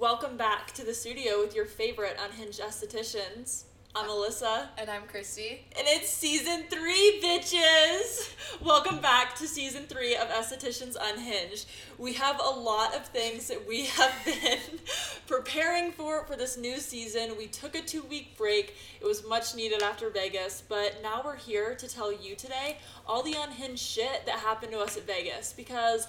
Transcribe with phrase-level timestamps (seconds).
[0.00, 3.64] Welcome back to the studio with your favorite unhinged estheticians.
[3.94, 5.66] I'm Alyssa, And I'm Christy.
[5.78, 8.32] and it's season three, bitches!
[8.64, 11.66] Welcome back to season three of Estheticians Unhinged.
[11.98, 14.78] We have a lot of things that we have been
[15.26, 17.36] preparing for for this new season.
[17.36, 21.36] We took a two week break, it was much needed after Vegas, but now we're
[21.36, 25.52] here to tell you today all the unhinged shit that happened to us at Vegas
[25.52, 26.08] because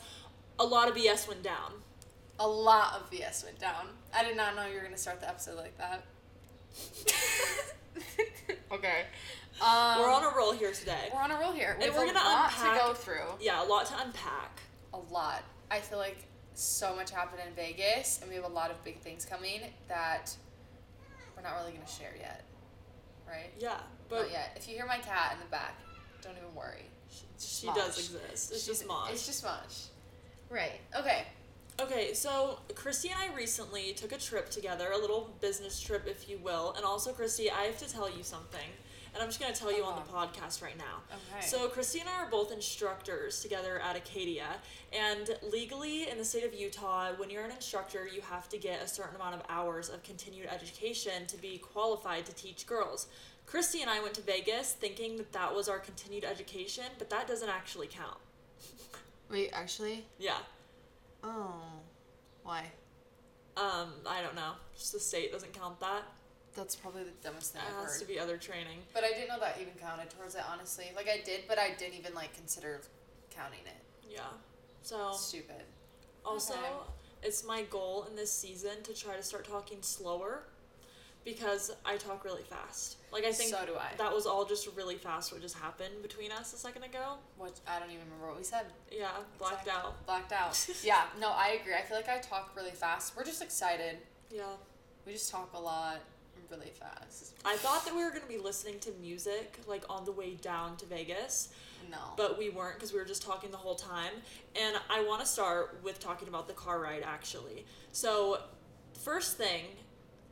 [0.59, 1.73] a lot of BS went down.
[2.41, 3.85] A lot of BS went down.
[4.15, 6.03] I did not know you were going to start the episode like that.
[8.71, 9.03] okay.
[9.61, 11.09] Um, we're on a roll here today.
[11.13, 11.75] we're on a roll here.
[11.77, 13.25] We And have we're a gonna lot unpack- to go through.
[13.39, 14.59] Yeah, a lot to unpack.
[14.93, 15.43] A lot.
[15.69, 16.17] I feel like
[16.55, 20.35] so much happened in Vegas, and we have a lot of big things coming that
[21.35, 22.43] we're not really going to share yet.
[23.27, 23.51] Right?
[23.59, 23.77] Yeah,
[24.09, 24.53] but Not yet.
[24.55, 25.75] If you hear my cat in the back,
[26.23, 26.85] don't even worry.
[27.39, 27.75] she Mosh.
[27.75, 28.51] does exist.
[28.51, 29.11] It's She's- just Mosh.
[29.11, 29.83] It's just Mosh.
[30.49, 30.81] Right.
[30.97, 31.25] Okay.
[31.79, 36.29] Okay, so Christy and I recently took a trip together, a little business trip, if
[36.29, 36.73] you will.
[36.75, 38.59] And also, Christy, I have to tell you something.
[39.13, 40.27] And I'm just going to tell you on the uh-huh.
[40.27, 41.01] podcast right now.
[41.09, 41.45] Okay.
[41.45, 44.45] So, Christy and I are both instructors together at Acadia.
[44.93, 48.81] And legally, in the state of Utah, when you're an instructor, you have to get
[48.81, 53.07] a certain amount of hours of continued education to be qualified to teach girls.
[53.45, 57.27] Christy and I went to Vegas thinking that that was our continued education, but that
[57.27, 58.17] doesn't actually count.
[59.29, 60.05] Wait, actually?
[60.19, 60.37] Yeah.
[61.23, 61.61] Oh.
[62.43, 62.65] Why?
[63.57, 64.53] Um, I don't know.
[64.75, 66.03] Just the state doesn't count that.
[66.55, 68.01] That's probably the dumbest thing It I've has heard.
[68.01, 68.79] to be other training.
[68.93, 70.85] But I didn't know that even counted towards it, honestly.
[70.95, 72.81] Like I did, but I didn't even like consider
[73.29, 73.81] counting it.
[74.09, 74.21] Yeah.
[74.81, 75.63] So Stupid.
[76.25, 76.67] also, Okay.
[77.23, 80.43] it's my goal in this season to try to start talking slower,
[81.23, 82.97] because I talk really fast.
[83.11, 83.91] Like I think So do I.
[83.97, 85.31] that was all just really fast.
[85.33, 87.15] What just happened between us a second ago?
[87.37, 88.65] What I don't even remember what we said.
[88.91, 89.73] Yeah, blacked Exactly.
[89.89, 90.05] out.
[90.05, 90.67] Blacked out.
[90.83, 91.03] yeah.
[91.19, 91.73] No, I agree.
[91.73, 93.15] I feel like I talk really fast.
[93.17, 93.97] We're just excited.
[94.29, 94.43] Yeah.
[95.05, 95.97] We just talk a lot,
[96.49, 97.33] really fast.
[97.43, 100.77] I thought that we were gonna be listening to music like on the way down
[100.77, 101.49] to Vegas,
[101.89, 101.97] No.
[102.15, 104.13] but we weren't because we were just talking the whole time.
[104.55, 107.65] And I want to start with talking about the car ride actually.
[107.91, 108.39] So,
[109.03, 109.63] first thing,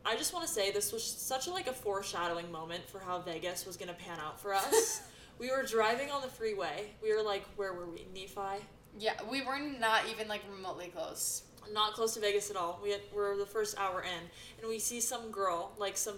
[0.06, 3.20] I just want to say this was such a, like a foreshadowing moment for how
[3.20, 5.02] Vegas was gonna pan out for us.
[5.40, 6.92] we were driving on the freeway.
[7.04, 8.08] We were like, where were we?
[8.14, 8.64] Nephi.
[8.98, 11.44] yeah, we were not even like remotely close.
[11.74, 12.80] Not close to Vegas at all.
[12.82, 14.30] We had, we're the first hour in,
[14.60, 16.18] and we see some girl, like some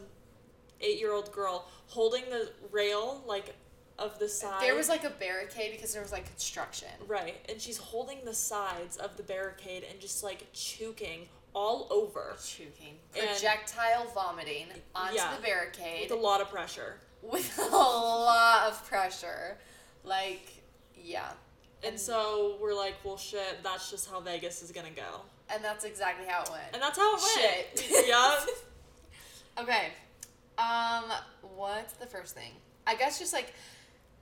[0.79, 3.55] eight-year-old girl, holding the rail like
[3.99, 4.61] of the side.
[4.61, 6.87] There was like a barricade because there was like construction.
[7.07, 12.35] Right, and she's holding the sides of the barricade and just like chuking all over
[12.43, 12.97] Choking.
[13.15, 15.35] And- Projectile vomiting onto Yeah.
[15.35, 16.09] the barricade.
[16.09, 16.97] with a lot of pressure.
[17.21, 19.57] with a lot of pressure.
[20.03, 20.63] Like,
[20.95, 21.31] yeah.
[21.83, 25.21] And so we're like, well, shit, that's just how Vegas is gonna go.
[25.53, 26.63] And that's exactly how it went.
[26.73, 27.79] And that's how it went.
[27.79, 27.91] Shit.
[28.07, 28.39] yeah.
[29.59, 29.87] okay.
[30.57, 31.05] Um,
[31.55, 32.51] what's the first thing?
[32.87, 33.53] I guess just like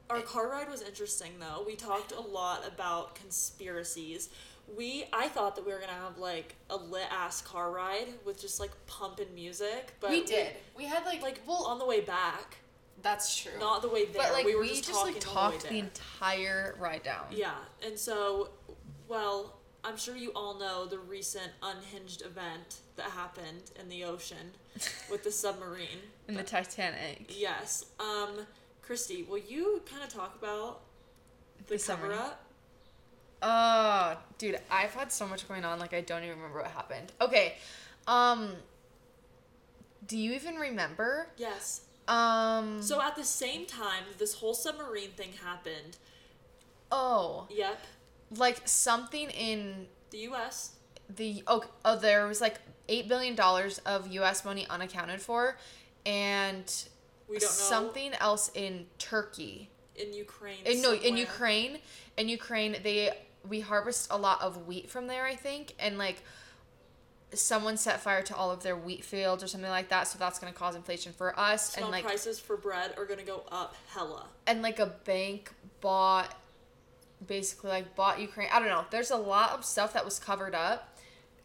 [0.09, 1.63] Our car ride was interesting though.
[1.65, 4.29] We talked a lot about conspiracies.
[4.77, 8.39] We I thought that we were gonna have like a lit ass car ride with
[8.39, 10.51] just like pumping music, but we did.
[10.77, 12.57] We had like like well, on the way back,
[13.01, 13.51] that's true.
[13.59, 14.21] not the way there.
[14.23, 15.77] but like we we, were just, just, talking like talked the there.
[15.77, 17.25] entire ride down.
[17.31, 18.49] Yeah, and so,
[19.07, 24.51] well, I'm sure you all know the recent unhinged event that happened in the ocean
[25.11, 25.87] with the submarine.
[26.27, 27.33] In the Titanic.
[27.39, 27.85] Yes.
[27.99, 28.45] Um,
[28.81, 30.81] Christy, will you kind of talk about
[31.67, 32.43] the, The cover up?
[33.41, 37.11] Oh, dude, I've had so much going on like I don't even remember what happened.
[37.21, 37.55] Okay.
[38.07, 38.53] Um
[40.07, 41.27] do you even remember?
[41.37, 41.81] Yes.
[42.07, 45.97] Um So at the same time, this whole submarine thing happened.
[46.91, 47.79] oh, Yep.
[48.35, 50.71] like something in The U.S.
[51.09, 55.57] the oh, oh there was like 8 billion dollars of US money unaccounted for
[56.05, 56.65] and
[57.27, 59.69] We don't know something else in Turkey.
[59.95, 60.63] in Ukraine.
[60.65, 61.15] In, no, in.
[61.17, 61.77] Ukraine,
[62.17, 63.11] in Ukraine, they
[63.47, 66.23] we harvest a lot of wheat from there, I think, and like
[67.33, 70.39] someone set fire to all of their wheat fields or something like that, so that's
[70.39, 74.25] gonna cause inflation for us, and like prices for bread are gonna go up hella.
[74.47, 76.35] and like a bank bought,
[77.27, 78.49] basically like bought Ukraine.
[78.51, 78.85] I don't know.
[78.89, 80.97] There's a lot of stuff that was covered up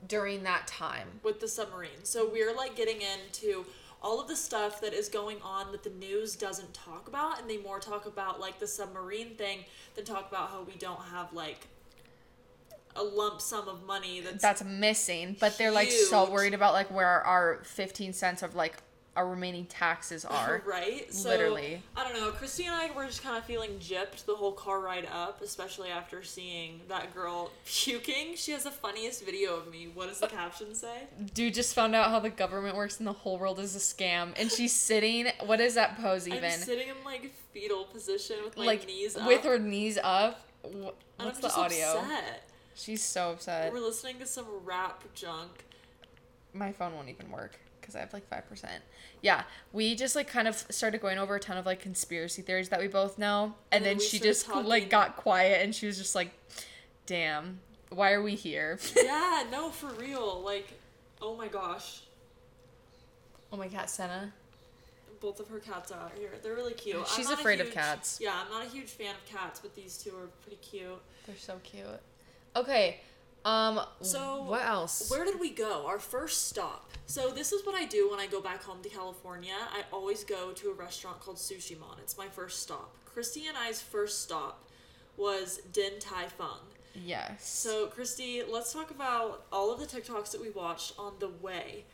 [0.07, 1.21] during that time.
[1.23, 2.05] with the submarine.
[2.05, 3.65] So we're like getting into
[4.03, 7.49] all of the stuff that is going on that the news doesn't talk about and
[7.49, 9.65] they more talk about like the submarine thing
[9.95, 11.69] than talk about how we don't have like
[12.97, 16.91] a lump sum of money that's, That's missing, but they're like so worried about like
[16.91, 18.77] where our 15 cents of like
[19.17, 20.61] our remaining taxes are.
[20.67, 21.13] right?
[21.15, 21.81] So, Literally.
[21.97, 22.31] I don't know.
[22.33, 25.89] Christy and I were just kind of feeling gypped the whole car ride up, especially
[25.91, 28.35] after seeing that girl puking.
[28.35, 29.89] She has the funniest video of me.
[29.95, 31.05] What does the caption say?
[31.33, 34.33] Dude just found out how the government works and the whole world is a scam.
[34.37, 35.29] And she's sitting.
[35.47, 36.45] What is that pose even?
[36.45, 39.29] I'm sitting in like fetal position with my like knees up.
[39.29, 40.41] with her knees up.
[41.19, 41.99] What's the just audio?
[41.99, 42.44] upset.
[42.75, 43.73] She's so upset.
[43.73, 45.65] We're listening to some rap junk.
[46.53, 48.65] my phone won't even work because I have like 5%.
[49.23, 52.69] Yeah, we just like kind of started going over a ton of like conspiracy theories
[52.71, 53.55] that we both know.
[53.71, 56.31] And, And then then, she just talking- like got quiet and she was just like,
[57.07, 57.61] damn,
[57.91, 58.79] why are we here?
[58.97, 60.43] yeah, no, for real.
[60.43, 60.73] Like,
[61.23, 62.01] oh my gosh.
[63.53, 64.33] oh my cat, Senna.
[65.21, 66.31] Both of her cats are out here.
[66.43, 67.07] They're really cute.
[67.09, 68.19] She's not a afraid of cats.
[68.21, 71.01] Yeah, I'm not a huge fan of cats, but these two are pretty cute.
[71.27, 71.87] They're so cute.
[72.57, 73.01] Okay,
[73.45, 75.11] um, So, what else?
[75.11, 75.87] Where did we go?
[75.87, 76.91] Our first stop.
[77.07, 79.55] So this is what I do when I go back home to California.
[79.71, 81.97] I always go to a restaurant called Sushi Mon.
[82.01, 82.95] It's my first stop.
[83.05, 84.65] Christy and I's first stop
[85.17, 86.61] was Din Tai Fung.
[86.95, 87.47] yes.
[87.47, 91.85] So Christy, let's talk about all of the TikToks that we watched on the way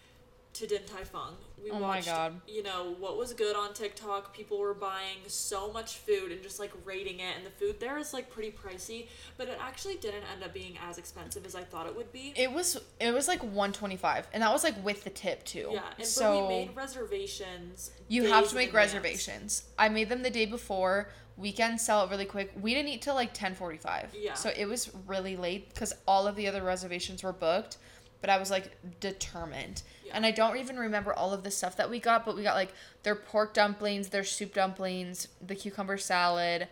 [0.52, 1.36] to Din Tai Fung.
[1.62, 2.40] We Oh my watched, God.
[2.48, 4.34] you know, what was good on TikTok.
[4.34, 7.98] People were buying so much food and just like rating it, and the food there
[7.98, 9.06] is like pretty pricey,
[9.36, 12.32] but it actually didn't end up being as expensive as I thought it would be.
[12.36, 15.68] it was it was like 125 and that was like with the tip too.
[15.72, 17.90] Yeah, and so we made reservations.
[18.08, 19.64] You have to make reservations.
[19.78, 21.10] I made them the day before.
[21.36, 22.52] Weekends sell it really quick.
[22.60, 24.14] We didn't eat till like ten forty five.
[24.18, 24.34] Yeah.
[24.34, 27.78] So it was really late because all of the other reservations were booked.
[28.20, 29.82] But I was like determined.
[30.04, 30.12] Yeah.
[30.14, 32.54] And I don't even remember all of the stuff that we got, but we got
[32.54, 32.72] like
[33.02, 36.68] their pork dumplings, their soup dumplings, the cucumber salad,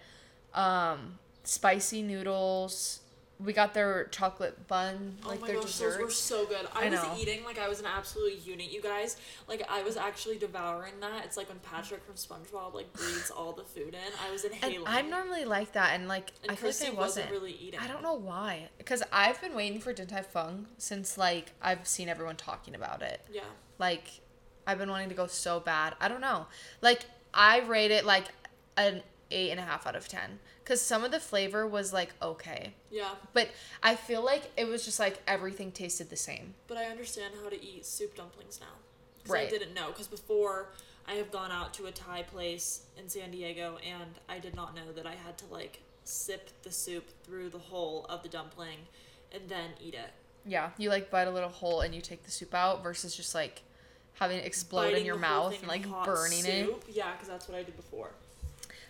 [0.54, 3.00] um, spicy noodles.
[3.44, 5.90] We got their chocolate bun, oh like oh my their gosh, dessert.
[5.92, 6.66] those were so good.
[6.74, 7.14] I, I was know.
[7.16, 9.16] eating like I was an absolute unit, you guys.
[9.46, 11.24] Like I was actually devouring that.
[11.24, 14.12] It's like when Patrick from SpongeBob like breathes all the food in.
[14.26, 14.82] I was And inhaling.
[14.88, 17.30] I'm normally like that, and like and I feel like I wasn't wasn't.
[17.30, 17.78] really eating.
[17.78, 21.86] I don't know why, because I've been waiting for Din Tai Fung since like I've
[21.86, 23.20] seen everyone talking about it.
[23.32, 23.42] Yeah.
[23.78, 24.08] Like,
[24.66, 25.94] I've been wanting to go so bad.
[26.00, 26.46] I don't know.
[26.82, 27.02] Like
[27.32, 28.24] I rate it like
[28.76, 32.14] an eight and a half out of ten, because some of the flavor was like
[32.22, 33.14] okay, Yeah.
[33.32, 33.48] but
[33.82, 36.54] I feel like it was just like everything tasted the same.
[36.66, 38.66] But I understand how to eat soup dumplings now.
[39.24, 39.46] 'Cause Right.
[39.46, 40.68] I didn't know because before
[41.06, 44.74] I have gone out to a Thai place in San Diego and I did not
[44.74, 48.86] know that I had to like sip the soup through the hole of the dumpling
[49.32, 50.10] and then eat it.
[50.46, 53.34] Yeah, you like bite a little hole and you take the soup out versus just
[53.34, 53.62] like
[54.14, 56.70] having it explode in your mouth and like burning it.
[56.88, 58.12] Yeah, because that's what I did before.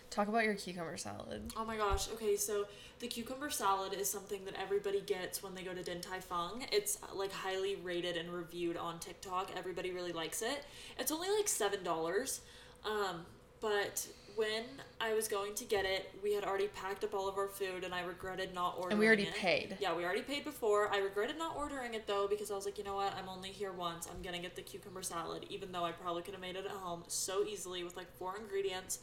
[0.09, 1.53] Talk about your cucumber salad.
[1.55, 2.09] Oh my gosh.
[2.13, 2.65] Okay, so
[2.99, 6.65] the cucumber salad is something that everybody gets when they go to Din Tai Fung.
[6.71, 9.51] It's uh, like highly rated and reviewed on TikTok.
[9.55, 10.65] Everybody really likes it.
[10.97, 12.41] It's only like seven dollars.
[12.85, 13.25] Um,
[13.61, 14.63] but when
[15.01, 17.83] I was going to get it, we had already packed up all of our food,
[17.83, 18.93] and I regretted not ordering.
[18.93, 19.35] And we already it.
[19.35, 19.77] paid.
[19.81, 20.89] Yeah, we already paid before.
[20.93, 23.13] I regretted not ordering it though because I was like, you know what?
[23.15, 24.07] I'm only here once.
[24.07, 26.71] I'm gonna get the cucumber salad, even though I probably could have made it at
[26.71, 28.99] home so easily with like four ingredients.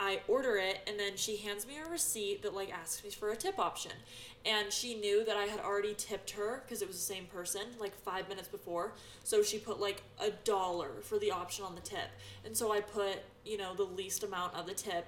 [0.00, 3.28] I order it and then she hands me a receipt that like asks me for
[3.30, 3.92] a tip option.
[4.46, 7.60] And she knew that I had already tipped her because it was the same person
[7.78, 8.94] like 5 minutes before.
[9.24, 12.08] So she put like a dollar for the option on the tip.
[12.46, 15.06] And so I put, you know, the least amount of the tip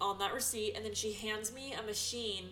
[0.00, 2.50] on that receipt and then she hands me a machine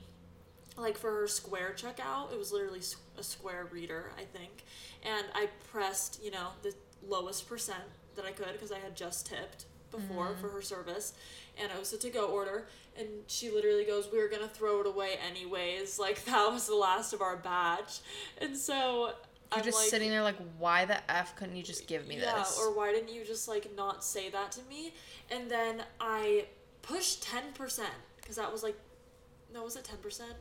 [0.76, 2.80] like for her square checkout it was literally
[3.18, 4.64] a square reader i think
[5.02, 6.74] and i pressed you know the
[7.06, 7.84] lowest percent
[8.16, 10.56] that i could because i had just tipped before for mm-hmm.
[10.56, 11.14] her service
[11.60, 12.66] and it was a to-go order
[12.98, 16.74] and she literally goes we were gonna throw it away anyways like that was the
[16.74, 18.00] last of our batch
[18.38, 19.06] and so
[19.52, 22.18] You're I'm just like, sitting there like, why the f couldn't you just give me
[22.18, 22.58] yeah, this?
[22.58, 24.94] or why didn't you just like not say that to me?
[25.30, 26.46] And then I
[26.82, 28.76] pushed ten percent because that was like,
[29.52, 30.34] no, was it ten percent?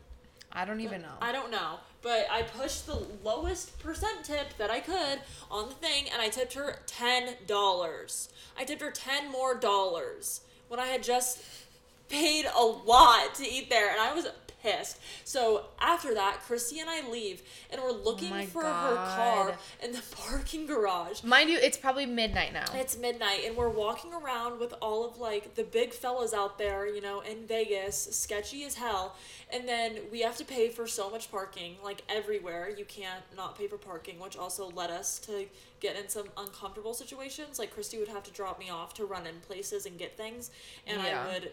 [0.51, 1.15] I don't even know.
[1.21, 5.75] I don't know, but I pushed the lowest percent tip that I could on the
[5.75, 8.29] thing, and I tipped her ten dollars.
[8.57, 11.41] I tipped her ten more dollars when I had just
[12.09, 14.27] paid a lot to eat there, and I was
[14.63, 14.97] pissed.
[15.25, 19.91] So after that, Christy and I leave, and we're looking Oh for her car in
[19.91, 21.21] the parking garage.
[21.23, 22.65] Mind you, it's probably midnight now.
[22.73, 26.87] It's midnight, and we're walking around with all of like the big fellas out there,
[26.87, 29.15] you know, in Vegas, sketchy as hell.
[29.51, 32.69] And then we have to pay for so much parking, like everywhere.
[32.75, 35.45] You can't not pay for parking, which also led us to
[35.79, 37.59] get in some uncomfortable situations.
[37.59, 40.49] Like Christy would have to drop me off to run in places and get things,
[40.87, 41.23] and Yeah.
[41.23, 41.51] I would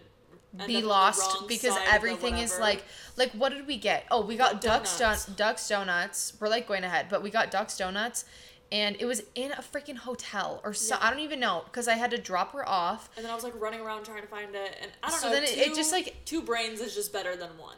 [0.57, 2.85] be up on the lost because side of the everything is like
[3.17, 4.05] like what did we get?
[4.11, 5.27] Oh, we got Duck's Donuts.
[5.27, 6.33] don- Duck's donuts.
[6.41, 8.25] We're like going ahead, but we got Duck's donuts
[8.73, 11.05] and it was in a freaking hotel or so Yeah.
[11.07, 13.11] I don't even know because I had to drop her off.
[13.17, 15.29] And then I was like running around trying to find it, and I don't So
[15.29, 15.35] know.
[15.35, 17.77] then it- it just, like- two brains is just better than one.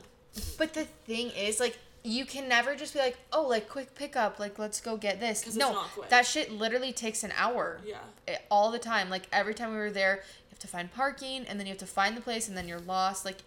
[0.59, 4.39] But the thing is, like, you can never just be like, oh, like quick pickup,
[4.39, 5.55] like let's go get this.
[5.55, 7.81] No, that shit literally takes an hour.
[7.85, 7.99] Yeah.
[8.27, 9.09] It- all the time.
[9.11, 11.79] Like every time we were there, you have to find parking, and then you have
[11.81, 13.25] to find the place, and then you're lost.
[13.25, 13.39] Like,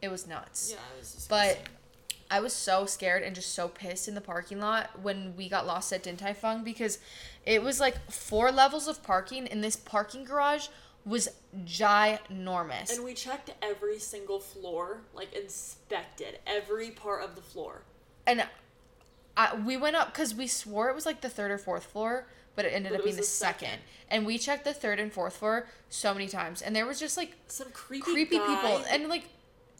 [0.00, 0.70] it was nuts.
[0.70, 1.60] Yeah, it was But.
[2.30, 5.66] I was so scared and just so pissed in the parking lot when we got
[5.66, 6.98] lost at Din Tai Fung because
[7.46, 10.68] it was like four levels of parking, and this parking garage
[11.06, 11.30] was
[11.64, 12.94] ginormous.
[12.94, 17.82] And we checked every single floor, like inspected every part of the floor.
[18.28, 18.46] And
[19.36, 22.26] I, we went up because we swore it was like the third or fourth floor,
[22.56, 23.68] but it ended But up it being the the second.
[23.68, 23.80] second.
[24.10, 27.16] And we checked the third and fourth floor so many times, and there was just
[27.16, 29.24] like Some creepy, creepy guy- people, and like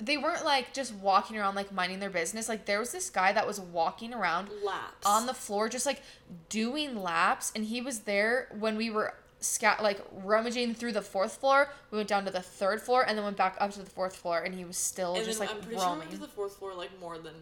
[0.00, 2.48] they weren't like just walking around like minding their business.
[2.48, 6.02] Like there was this guy that was walking around laps on the floor, just like
[6.48, 11.36] doing laps, and he was there when we were scat like rummaging through the fourth
[11.38, 11.70] floor.
[11.90, 14.14] We went down to the third floor, and then went back up to the fourth
[14.14, 15.98] floor, and he was still And just like I'm pretty sure we roaming.
[16.00, 17.34] went to the fourth floor like more than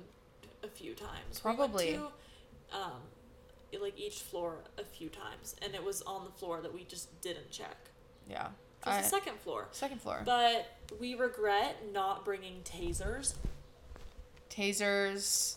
[0.66, 1.40] a few times.
[1.40, 1.92] Probably.
[1.92, 2.10] We went
[2.72, 3.00] to, um,
[3.80, 7.20] like each floor a few times, and it was on the floor that we just
[7.20, 7.76] didn't check.
[8.28, 8.46] yeah,
[8.82, 9.68] It was I- the second floor.
[9.72, 10.22] second floor.
[10.24, 10.66] But
[10.98, 13.34] we regret not bringing tasers.
[14.50, 15.56] tasers,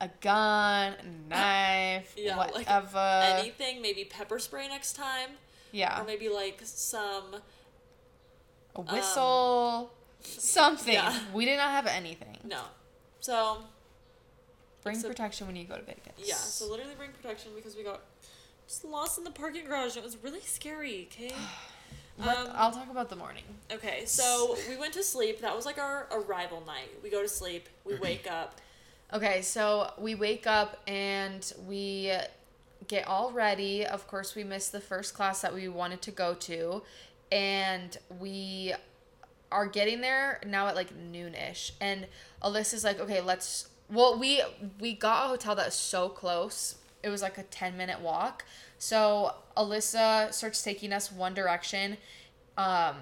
[0.00, 2.98] a gun, a knife, Yeah, like whatever.
[3.38, 5.30] Anything, maybe pepper spray next time,
[5.72, 7.36] yeah, or maybe like some.
[8.74, 10.94] a whistle, something.
[10.94, 11.18] yeah.
[11.32, 12.38] We did not have anything.
[12.44, 12.62] No.
[13.20, 13.58] So
[14.86, 16.12] Bring So- protection when you go to Vegas.
[16.16, 18.02] yeah, so literally bring protection because we got
[18.68, 19.96] just lost in the parking garage.
[19.96, 21.08] It was really scary.
[21.12, 21.32] Okay.
[22.18, 23.42] Um, I'll talk about the morning.
[23.70, 25.42] Okay, so we went to sleep.
[25.42, 26.88] That was like our arrival night.
[27.02, 27.68] We go to sleep.
[27.84, 28.58] We wake up.
[29.12, 32.10] Okay, so we wake up and we
[32.88, 33.84] get all ready.
[33.84, 36.82] Of course, we missed the first class that we wanted to go to,
[37.30, 38.72] and we
[39.52, 41.72] are getting there now at like noonish.
[41.82, 42.06] And
[42.42, 44.42] Alyssa's like, "Okay, let's." Well, we
[44.80, 46.76] we got a hotel that was so close.
[47.02, 48.44] It was like a ten minute walk.
[48.78, 51.96] So Alyssa starts taking us one direction,
[52.58, 52.96] um,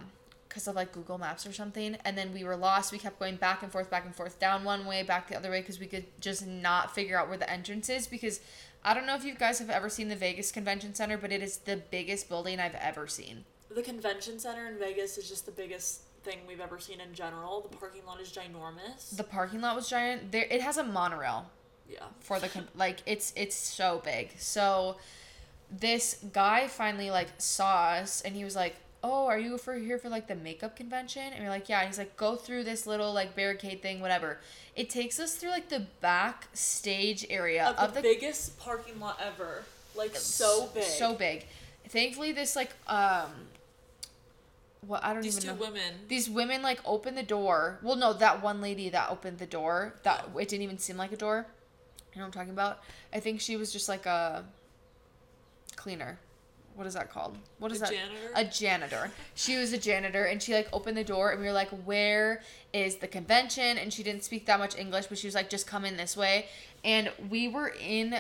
[0.49, 1.97] because of like Google Maps or something.
[2.05, 2.93] And then we were lost.
[2.93, 5.51] We kept going back and forth, back and forth, down one way, back the other
[5.51, 8.07] way, because we could just not figure out where the entrance is.
[8.07, 8.41] Because
[8.85, 11.43] I don't know if you guys have ever seen the Vegas Convention Center, but it
[11.43, 13.45] is the biggest building I've ever seen.
[13.69, 17.61] The convention center in Vegas is just the biggest thing we've ever seen in general.
[17.61, 19.17] The parking lot is ginormous.
[19.17, 20.33] The parking lot was giant.
[20.33, 21.47] There, it has a monorail
[21.89, 22.01] yeah.
[22.21, 24.31] for the like it's it's so big.
[24.39, 24.97] So
[25.71, 29.99] this guy finally like saw us and he was like, "Oh, are you for here
[29.99, 32.87] for like the makeup convention?" And we're like, "Yeah." And he's like, "Go through this
[32.87, 34.39] little like barricade thing, whatever."
[34.75, 38.99] It takes us through like the back stage area Of the, of the biggest parking
[38.99, 39.65] lot ever.
[39.95, 40.83] Like so big.
[40.85, 41.47] So big.
[41.89, 43.31] Thankfully, this like um,
[44.87, 45.69] what I don't These even two know.
[45.71, 45.95] women.
[46.09, 47.79] These women like open the door.
[47.83, 49.95] Well, no, that one lady that opened the door.
[50.03, 51.47] That it didn't even seem like a door.
[52.15, 52.81] You know what I'm talking about?
[53.13, 54.45] I think she was just like a
[55.77, 56.19] cleaner.
[56.75, 57.39] What is that called?
[57.59, 57.91] What is A that?
[57.93, 58.31] janitor?
[58.35, 59.11] A janitor.
[59.35, 62.43] She was a janitor, and she like opened the door, and we were like, "Where
[62.73, 65.69] is the convention?" And she didn't speak that much English, but she was like, "Just
[65.69, 66.49] come in this way."
[66.83, 68.17] And we were in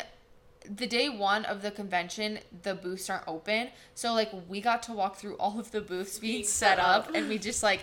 [0.64, 2.38] the day one of the convention.
[2.62, 6.18] The booths aren't open, so like we got to walk through all of the booths
[6.18, 7.80] being, Being set up, and we just like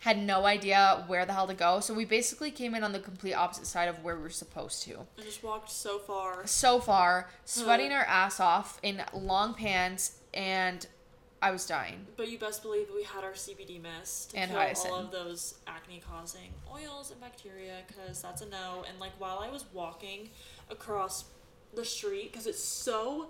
[0.00, 1.80] had no idea where the hell to go.
[1.80, 4.82] So we basically came in on the complete opposite side of where we were supposed
[4.82, 6.46] to And just walked so far.
[6.46, 10.86] so far, sweating our ass off in long pants, and
[11.40, 12.06] I was dying.
[12.16, 14.90] But you best believe we had our CBD mist to And kill Hyacyn.
[14.90, 18.84] all of those acne-causing oils and bacteria, because that's a no.
[18.88, 20.30] And like while I was walking
[20.70, 21.24] across
[21.76, 23.28] the street, because it's so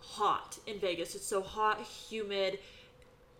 [0.00, 2.58] hot in Vegas, it's so hot, humid,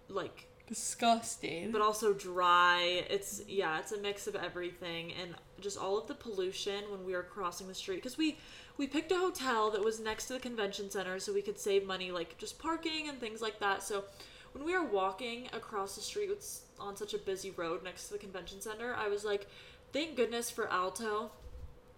[0.08, 1.70] like Disgusting.
[1.70, 3.04] but also dry.
[3.08, 7.12] It's yeah, it's a mix of everything and just all of the pollution when we
[7.12, 8.36] were crossing the street because we
[8.76, 11.86] we picked a hotel that was next to the convention center so we could save
[11.86, 13.82] money like just parking and things like that.
[13.82, 14.04] So
[14.52, 18.14] when we were walking across the street with, on such a busy road next to
[18.14, 19.46] the convention center, I was like,
[19.92, 21.30] thank goodness for Alto.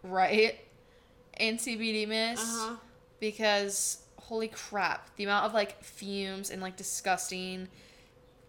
[0.02, 0.58] right?
[1.38, 2.42] And CBD mist.
[2.42, 2.76] Uh-huh.
[3.20, 7.68] Because holy crap, the amount of like fumes and like disgusting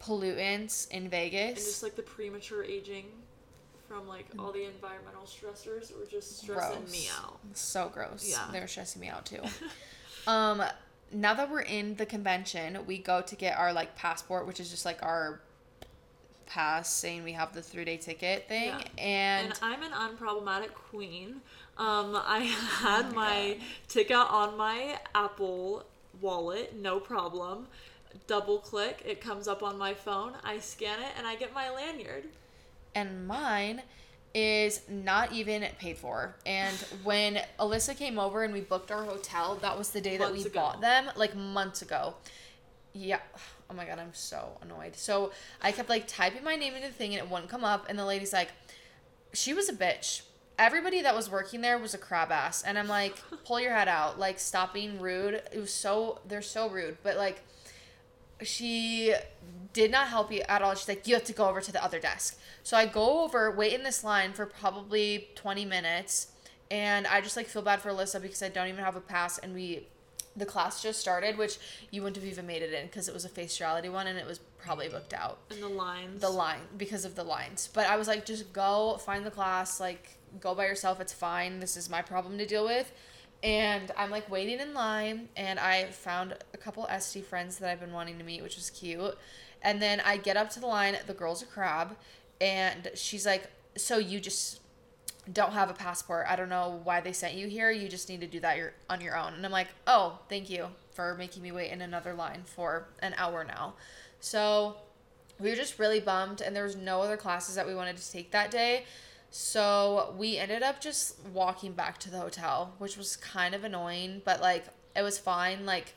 [0.01, 1.49] pollutants in Vegas.
[1.49, 3.05] And just like the premature aging
[3.87, 6.91] from like all the environmental stressors were just stressing gross.
[6.91, 7.39] me out.
[7.53, 8.29] So gross.
[8.29, 8.47] Yeah.
[8.51, 9.41] They were stressing me out too.
[10.27, 10.61] um,
[11.11, 14.69] now that we're in the convention, we go to get our like passport, which is
[14.69, 15.41] just like our
[16.49, 18.75] pass saying we have the three day ticket thing.
[18.79, 18.81] Yeah.
[18.97, 21.41] And, And I'm an unproblematic queen.
[21.77, 22.53] Um, I
[22.91, 25.85] Oh had my, ticket on my Apple
[26.21, 27.67] wallet, no problem.
[28.27, 30.33] Double click, it comes up on my phone.
[30.43, 32.25] I scan it and I get my lanyard.
[32.95, 33.81] and mine
[34.33, 36.35] is not even paid for.
[36.45, 40.31] And when Alyssa came over and we booked our hotel, that was the day that
[40.31, 40.49] we ago.
[40.53, 42.15] bought them, like months ago.
[42.93, 43.19] Yeah.
[43.69, 44.95] Oh my god, I'm so annoyed.
[44.95, 47.85] So I kept like typing my name into the thing and it wouldn't come up.
[47.87, 48.49] And the lady's like,
[49.33, 50.23] she was a bitch.
[50.57, 52.63] Everybody that was working there was a crab ass.
[52.63, 54.19] And I'm like, pull your head out.
[54.19, 55.35] Like, stop being rude.
[55.35, 56.97] It was so, they're so rude.
[57.03, 57.43] But like,
[58.41, 59.13] she
[59.73, 60.73] did not help you at all.
[60.75, 62.39] She's like, you have to go over to the other desk.
[62.63, 66.27] So I go over, wait in this line for probably 20 minutes,
[66.71, 69.37] and I just like feel bad for Alyssa because I don't even have a pass,
[69.37, 69.87] and we,
[70.39, 71.57] the class just started, which
[71.91, 74.17] you wouldn't have even made it in because it was a face reality one and
[74.17, 75.39] it was probably booked out.
[75.49, 76.21] And the lines.
[76.21, 79.79] The line because of the lines, but I was like, just go find the class,
[79.79, 80.99] like go by yourself.
[80.99, 81.59] It's fine.
[81.59, 82.91] This is my problem to deal with.
[83.41, 87.79] And I'm like waiting in line, and I found a couple SD friends that I've
[87.79, 89.17] been wanting to meet, which was cute.
[89.61, 91.95] And then I get up to the line, the girl's a crab,
[92.41, 94.59] and she's like, So you just
[95.33, 96.25] don't have a passport.
[96.29, 97.71] I don't know why they sent you here.
[97.71, 99.33] You just need to do that your, on your own.
[99.33, 103.13] And I'm like, Oh, thank you for making me wait in another line for an
[103.17, 103.73] hour now.
[104.19, 104.75] So
[105.39, 108.11] we were just really bummed, and there was no other classes that we wanted to
[108.11, 108.83] take that day.
[109.31, 114.21] So we ended up just walking back to the hotel, which was kind of annoying,
[114.25, 115.65] but like it was fine.
[115.65, 115.93] Like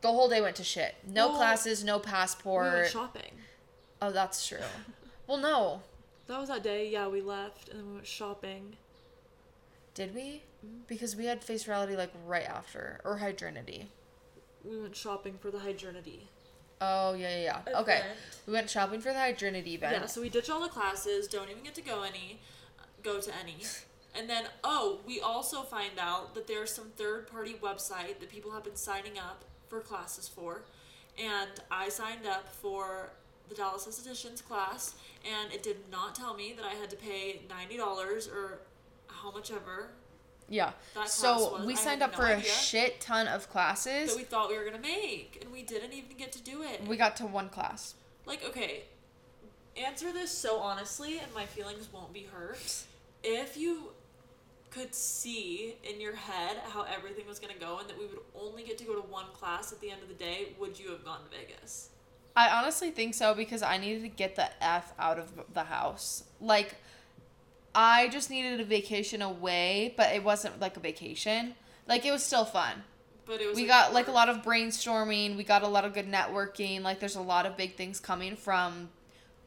[0.00, 0.94] the whole day went to shit.
[1.06, 2.72] No Well, classes, no we passport.
[2.72, 3.32] went shopping.
[4.00, 4.58] oh, that's true.
[5.26, 5.82] well, no.
[6.28, 6.88] That was that day.
[6.90, 8.76] Yeah, we left and then we went shopping.
[9.94, 10.42] Did we?
[10.64, 10.82] Mm-hmm.
[10.86, 13.86] Because we had face reality like right after or hydrinity.
[14.64, 16.20] We went shopping for the hydrinity.
[16.80, 17.80] Oh yeah, yeah, yeah.
[17.80, 18.02] Okay.
[18.46, 19.96] We went shopping for the hydrinity event.
[20.00, 22.40] Yeah, so we ditch all the classes, don't even get to go any,
[23.02, 23.56] go to any.
[24.18, 28.50] And then, oh, we also find out that there's some third party website that people
[28.52, 30.64] have been signing up for classes for.
[31.22, 33.10] And I signed up for
[33.48, 37.40] the Dallas Estheticians class, and it did not tell me that I had to pay
[37.48, 38.58] $90 or
[39.08, 39.90] how much ever
[40.48, 40.72] Yeah.
[41.06, 41.66] So was.
[41.66, 44.10] we signed up no for a shit ton of classes.
[44.10, 46.62] that we thought we were going to make, and we didn't even get to do
[46.62, 46.86] it.
[46.86, 47.94] we got to one class.
[48.26, 48.84] like okay
[49.76, 52.82] answer this so honestly and my feelings won't be hurt
[53.22, 53.90] if you
[54.70, 58.18] could see in your head how everything was going to go and that we would
[58.34, 60.90] only get to go to one class at the end of the day would you
[60.90, 61.90] have gone to vegas
[62.38, 66.22] I honestly think so because I needed to get the F out of the house.
[66.40, 66.76] Like,
[67.74, 71.56] I just needed a vacation away, but it wasn't like a vacation.
[71.88, 72.84] Like, it was still fun.
[73.26, 75.94] but it was We got like a lot of brainstorming, we got a lot of
[75.94, 76.82] good networking.
[76.82, 78.90] Like, there's a lot of big things coming from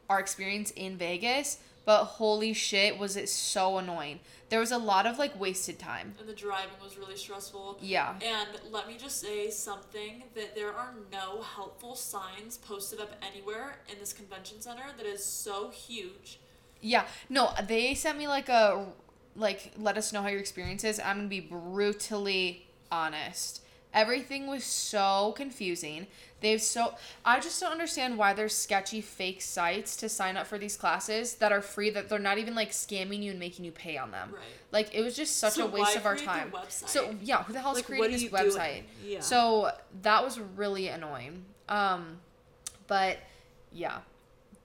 [0.09, 4.19] our experience in Vegas, but holy shit, was it so annoying.
[4.49, 6.13] There was a lot of like wasted time.
[6.19, 8.15] and the driving was really stressful Yeah.
[8.21, 13.77] and let me just say something that there are no helpful signs posted up anywhere
[13.91, 16.39] in this convention center that is so huge
[16.81, 18.87] Yeah, no, they sent me like a
[19.35, 20.99] like let us know how your experience is.
[20.99, 23.61] I'm gonna be brutally honest.
[23.93, 26.07] Everything was so confusing.
[26.39, 30.57] They've so I just don't understand why there's sketchy fake sites to sign up for
[30.57, 33.71] these classes that are free that they're not even like scamming you and making you
[33.71, 34.29] pay on them.
[34.33, 34.41] Right.
[34.71, 36.51] Like it was just such So a waste of our time.
[36.69, 38.31] So yeah, who the hell's Like, creating this doing?
[38.33, 38.83] website?
[39.05, 39.19] Yeah.
[39.19, 41.43] So that was really annoying.
[41.69, 42.17] Um,
[42.87, 43.17] but
[43.71, 43.99] yeah,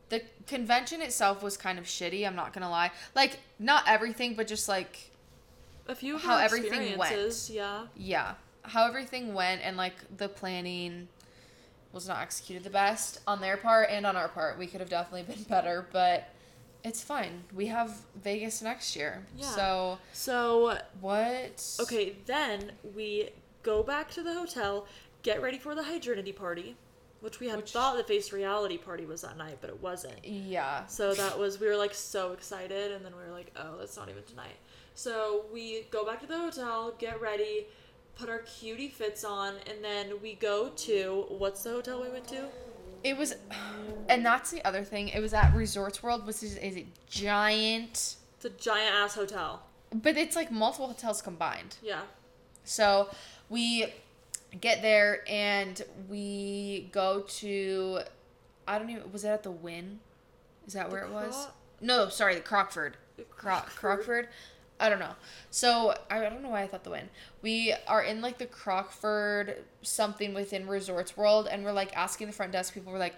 [0.08, 2.26] the convention itself was kind of shitty.
[2.26, 2.90] I'm not gonna lie.
[3.14, 5.10] Like not everything, but just like
[5.88, 7.48] a few How everything went.
[7.50, 8.34] yeah yeah,
[8.68, 11.08] how everything went and like the planning
[11.92, 14.58] was not executed the best on their part and on our part.
[14.58, 16.28] We could have definitely been better, but
[16.84, 17.44] it's fine.
[17.54, 19.24] We have Vegas next year.
[19.36, 19.46] Yeah.
[19.46, 21.64] So so what?
[21.80, 23.30] Okay, then we
[23.62, 24.86] go back to the hotel,
[25.22, 26.76] get ready for the hydrinity party,
[27.20, 30.24] which we had Which- thought the face reality party was that night, but it wasn't.
[30.24, 30.86] Yeah.
[30.86, 33.96] So that was we were like so excited, and then we were like, oh, that's
[33.96, 34.56] not even tonight.
[34.94, 37.66] So we go back to the hotel, get ready,
[38.16, 42.26] put our cutie fits on, and then we go to what's the hotel we went
[42.28, 42.46] to?
[43.04, 43.34] It was,
[44.08, 45.08] and that's the other thing.
[45.08, 49.62] It was at Resorts World, which is, is a giant, It's a giant ass hotel.
[49.92, 51.76] but it's like multiple hotels combined.
[51.82, 52.00] Yeah.
[52.64, 53.08] So
[53.48, 53.86] we
[54.60, 58.00] get there and we go to,
[58.66, 60.00] I don't even, was it at the Wynn?
[60.66, 61.34] Is that where it was?
[61.34, 62.96] Cro- No, sorry, the Crockford.
[63.30, 64.28] Croc- Crockford.
[64.78, 65.14] I don't know.
[65.50, 67.08] So I, don't know why I thought the Wynn.
[67.42, 72.32] We are in like the Crockford something within Resorts World, and we're like asking the
[72.32, 72.92] front desk people.
[72.92, 73.14] We're like,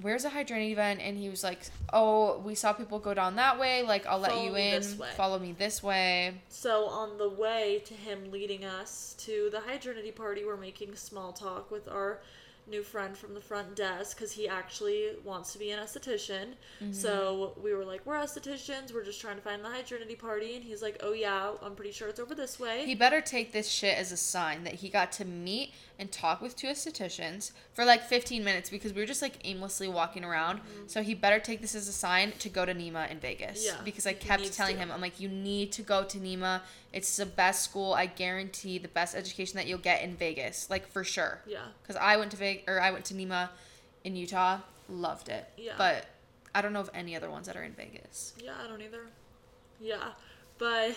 [0.00, 1.00] where's a Hydrinity event?
[1.02, 1.60] And he was like,
[1.92, 3.82] oh, we saw people go down that way.
[3.82, 4.80] Like, I'll let Follow you me in.
[4.80, 6.34] this way." Follow me this way.
[6.48, 11.32] So on the way to him leading us to the Hydrinity party, we're making small
[11.32, 12.20] talk with our
[12.68, 16.54] new friend from the front desk because he actually wants to be an esthetician.
[16.82, 16.92] Mm-hmm.
[16.92, 18.92] So we were like, "We're estheticians.
[18.94, 21.92] We're just trying to find the Hydrinity party." And he's like, "Oh yeah, I'm pretty
[21.92, 24.88] sure it's over this way." He better take this shit as a sign that he
[24.88, 29.06] got to meet and talk with two estheticians for like 15 minutes because we were
[29.06, 30.60] just like aimlessly walking around.
[30.86, 33.64] So he better take this as a sign to go to Nima in Vegas.
[33.66, 33.76] Mm-hmm.
[33.78, 34.82] Yeah, Because I kept telling to.
[34.82, 36.62] him, I'm like, you need to go to Nima.
[36.92, 37.94] It's the best school.
[37.94, 40.68] I guarantee the best education that you'll get in Vegas.
[40.68, 41.40] Like for sure.
[41.46, 41.58] yeah.
[41.82, 43.48] Because I went to Vegas or I went to Nima
[44.04, 45.46] in Utah, loved it.
[45.56, 45.72] Yeah.
[45.78, 46.06] But
[46.54, 48.34] I don't know of any other ones that are in Vegas.
[48.42, 49.06] Yeah, I don't either.
[49.80, 50.10] Yeah,
[50.58, 50.94] but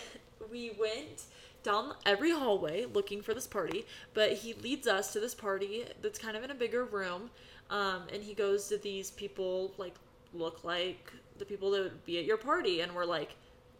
[0.51, 1.23] we went
[1.63, 6.19] down every hallway looking for this party, but he leads us to this party that's
[6.19, 7.31] kind of in a bigger room,
[7.71, 9.95] um, and he goes to these people like
[10.33, 13.35] look like the people that would be at your party, and we're like,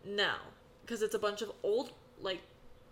[0.06, 0.32] no,
[0.82, 2.42] because it's a bunch of old like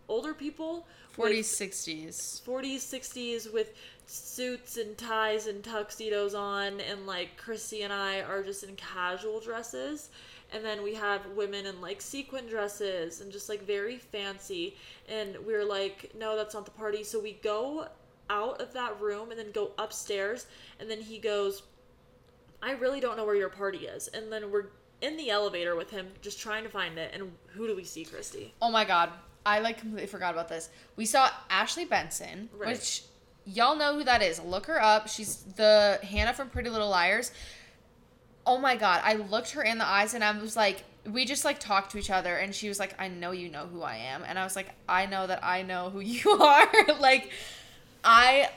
[0.08, 2.42] older people 40s, with 60s.
[2.44, 3.74] 40s 60s with
[4.06, 9.40] suits and ties and tuxedos on and like christy and i are just in casual
[9.40, 10.10] dresses.
[10.52, 14.78] And then we have women in like sequin dresses and just like very fancy.
[15.10, 17.04] And we're like no that's not the party.
[17.04, 17.88] So we go
[18.30, 20.46] out of that room and then go upstairs.
[20.80, 21.64] And then he goes
[22.62, 24.10] i really don't know where your party is.
[24.10, 24.68] And then we're
[25.04, 28.04] in the elevator with him just trying to find it and who do we see
[28.06, 29.10] christy Oh my god.
[29.46, 30.70] I like completely forgot about this.
[30.96, 32.70] We saw Ashley Benson, Right.
[32.70, 33.04] which
[33.46, 34.40] y'all know who that is.
[34.40, 35.10] Look her up.
[35.10, 37.32] She's the Hannah from Pretty Little Liars.
[38.46, 39.02] Oh my god.
[39.04, 41.98] I looked her in the eyes and I was like, we just like talked to
[41.98, 44.24] each other and she was like, I know you know who I am.
[44.26, 46.68] And I was like, I know that I know who you are.
[47.02, 47.30] like,
[48.06, 48.50] I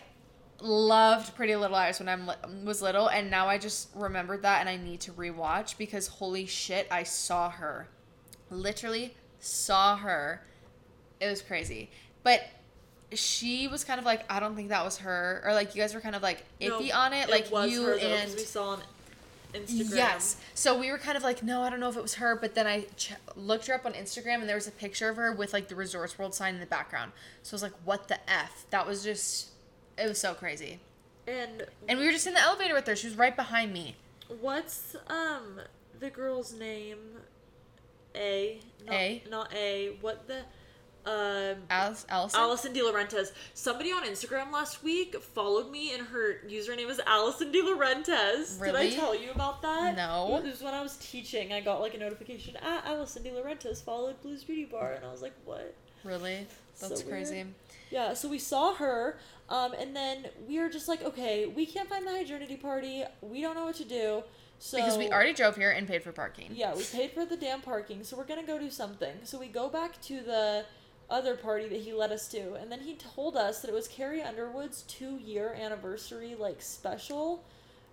[0.61, 2.19] loved Pretty Little Liars when I
[2.65, 6.47] was little, and now I just remembered that, and I need to rewatch because holy
[6.47, 7.89] shit, I saw her,
[8.51, 10.43] literally saw her.
[11.21, 11.91] It was crazy,
[12.23, 12.43] but
[13.13, 15.95] she was kind of like, I don't think that was her, or like you guys
[15.95, 18.41] were kind of like iffy No, on it, like was you her, though, and we
[18.41, 18.83] saw on
[19.55, 20.37] instagram Yes.
[20.55, 22.55] So we were kind of like, no, I don't know if it was her, but
[22.55, 25.33] then I ch- looked her up on Instagram and there was a picture of her
[25.33, 27.13] with like the Resorts World sign in the background.
[27.43, 28.67] So I was like, what the F?
[28.71, 29.51] That was just,
[29.99, 30.81] it was so crazy.
[31.27, 32.95] And And we were just in the elevator with her.
[32.97, 33.97] She was right behind me.
[34.41, 35.61] what's um
[35.99, 36.99] the girl's name?
[38.15, 38.61] A.
[38.87, 39.23] Not, A?
[39.31, 39.97] Not A.
[40.01, 40.41] What the?
[41.09, 41.59] Um.
[41.71, 42.41] Alice, Allison?
[42.41, 43.31] Allison De Laurentiis.
[43.55, 48.61] Somebody on Instagram last week followed me, and her username is Allison De Laurentiis.
[48.61, 49.97] Did I tell you about that?
[49.97, 50.37] No.
[50.39, 51.53] It was when I was teaching.
[51.53, 52.57] I got like a notification.
[52.63, 55.75] Ah, Allison De Laurentiis followed Blues Beauty Bar, and I was like, what?
[56.03, 56.47] Really?
[56.81, 57.35] That's So crazy.
[57.37, 57.47] weird.
[57.91, 61.89] Yeah, so we saw her, um, and then we were just like, okay, we can't
[61.89, 63.05] find the Hydrinity party.
[63.21, 64.23] We don't know what to do.
[64.59, 66.51] So Because we already drove here and paid for parking.
[66.55, 69.15] yeah, we paid for the damn parking, so we're gonna go do something.
[69.25, 70.65] So we go back to the
[71.11, 73.87] other party that he led us to, and then he told us that it was
[73.87, 77.45] Carrie Underwood's two year anniversary like special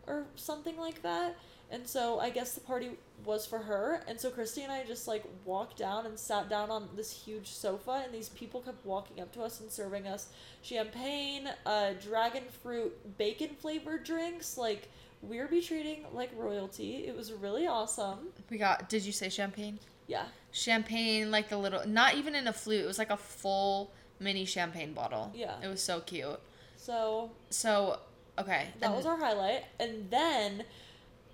[0.08, 1.36] or something like that.
[1.74, 2.92] And so I guess the party
[3.26, 4.02] was for her.
[4.08, 7.48] And so Christy and I just like walked down and sat down on this huge
[7.48, 10.28] sofa, and these people kept walking up to us and serving us
[10.62, 14.58] champagne, uh, dragon fruit, bacon flavored drinks.
[14.58, 14.88] Like
[15.22, 17.06] we were be treating like royalty.
[17.08, 18.20] It was really awesome.
[18.50, 19.80] We got, did you say champagne?
[20.08, 20.26] Yeah.
[20.52, 22.84] Champagne, like the little, not even in a flute.
[22.84, 25.32] It was like a full mini champagne bottle.
[25.34, 25.56] Yeah.
[25.64, 26.40] It was so cute.
[26.78, 28.00] So So,
[28.38, 28.68] okay.
[28.80, 29.64] that and- was our highlight.
[29.80, 30.64] And then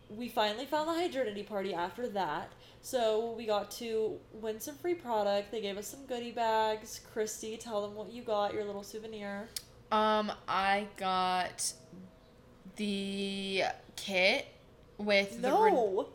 [0.10, 2.52] we finally found the Hydrinity party after that.
[2.82, 5.52] So we got to win some free product.
[5.52, 7.02] They gave us some goodie bags.
[7.13, 9.50] Christy, tell them what you got, your little souvenir.
[9.91, 11.74] Um, I got
[12.76, 13.63] the
[13.95, 14.48] kit
[14.98, 16.10] with the re- No!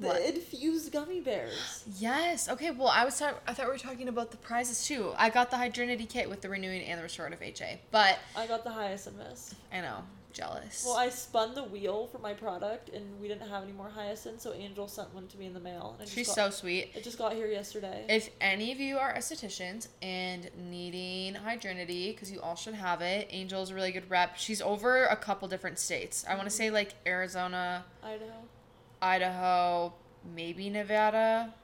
[0.00, 1.84] the infused gummy bears.
[1.98, 2.48] yes.
[2.48, 2.70] Okay.
[2.70, 5.12] Well, I was talk- I thought we were talking about the prizes too.
[5.16, 8.64] I got the Hydrinity kit with the renewing and the restorative HA, but I got
[8.64, 9.54] the Hyacyn mist.
[9.72, 10.84] I know jealous.
[10.86, 14.40] Well, I spun the wheel for my product, and we didn't have any more Hyacyn,
[14.40, 15.96] so Angel sent one to me in the mail.
[15.98, 16.90] And She's just so sweet.
[16.94, 18.04] It just got here yesterday.
[18.08, 23.28] If any of you are estheticians and needing Hydrinity, because you all should have it,
[23.30, 24.36] Angel's a really good rep.
[24.36, 26.24] She's over a couple different states.
[26.28, 26.56] I want to mm-hmm.
[26.58, 28.32] say like Arizona, Idaho.
[29.00, 29.92] Idaho,
[30.34, 31.54] maybe Nevada,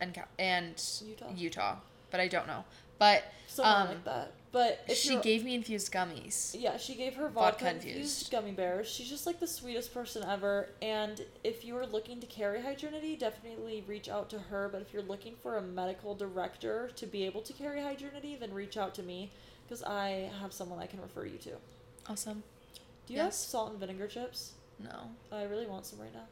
[0.00, 1.32] and and Utah.
[1.34, 1.76] Utah,
[2.10, 2.64] but I don't know.
[2.98, 4.32] But Somewhere um, like that.
[4.50, 6.56] But if she gave me infused gummies.
[6.58, 7.96] Yeah, she gave her Vodka vodka, infused.
[7.96, 8.88] infused gummy bears.
[8.88, 10.70] She's just like the sweetest person ever.
[10.80, 14.68] And if you are looking to carry Hydrinity, definitely reach out to her.
[14.72, 18.54] But if you're looking for a medical director to be able to carry Hydrinity, then
[18.54, 19.30] reach out to me
[19.66, 21.50] because I have someone I can refer you to.
[22.08, 22.42] Awesome.
[23.06, 24.52] Do you have salt and vinegar chips?
[24.82, 25.10] No.
[25.30, 26.26] I really want some right now.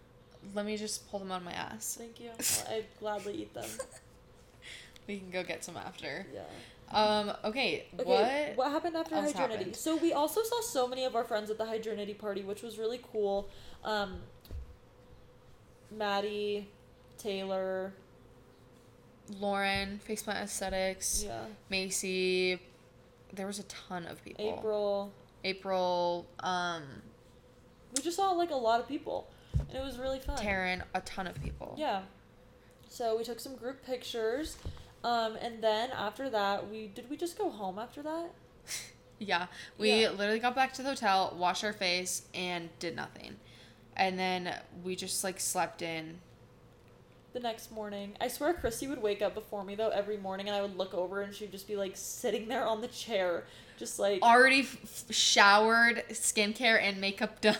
[0.55, 1.97] Let me just pull them out of my ass.
[1.99, 2.31] Thank you.
[2.71, 3.69] I'd gladly eat them.
[5.07, 6.27] We can go get some after.
[6.33, 6.41] Yeah.
[6.93, 8.57] Um, okay, Okay, what?
[8.57, 9.51] what happened after else Hydrinity?
[9.51, 9.77] happened?
[9.77, 12.79] So we also saw so many of our friends at the Hydrinity party, which was
[12.79, 13.49] really cool.
[13.85, 14.19] Um,
[15.91, 16.69] Maddie,
[17.19, 17.93] Taylor,
[19.41, 22.61] Lauren, Faceplant Aesthetics, yeah, Macy.
[23.33, 24.57] There was a ton of people.
[24.57, 25.13] April.
[25.45, 26.83] April, um,
[27.97, 30.37] We just saw like a lot of people, and it was really fun.
[30.39, 31.75] Taryn, a ton of people.
[31.79, 32.03] Yeah.
[32.89, 34.57] So we took some group pictures,
[35.07, 38.31] um, and then after that, we did we just go home after that?
[39.19, 39.47] Yeah.
[39.79, 40.11] We Yeah.
[40.11, 43.37] literally got back to the hotel, washed our face, and did nothing.
[43.97, 46.19] And then we just like slept in.
[47.33, 50.57] The next morning, I swear Christy would wake up before me though every morning, and
[50.57, 53.45] I would look over, and she'd just be like sitting there on the chair,
[53.79, 57.57] just like Already f- showered, skincare, and makeup done.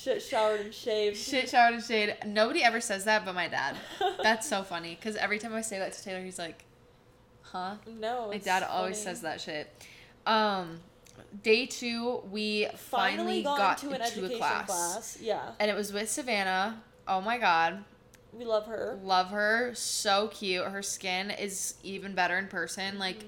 [0.00, 1.16] Shit showered and shaved.
[1.16, 2.24] Shit showered and shaved.
[2.26, 3.76] Nobody ever says that but my dad.
[4.22, 6.64] That's so funny because every time I say that to Taylor, he's like,
[7.42, 7.76] huh?
[7.86, 9.72] no, My dad always says that shit.
[10.26, 10.80] Um,
[11.42, 14.66] day two, we finally, got, into into, an education a class.
[14.66, 15.18] class.
[15.20, 16.82] Yeah, And it was with Savannah.
[17.06, 17.84] Oh my god.
[18.32, 18.98] we love her.
[19.02, 19.72] Love her.
[19.74, 20.64] So cute.
[20.64, 22.98] Her skin is even better in person.
[22.98, 23.24] Like,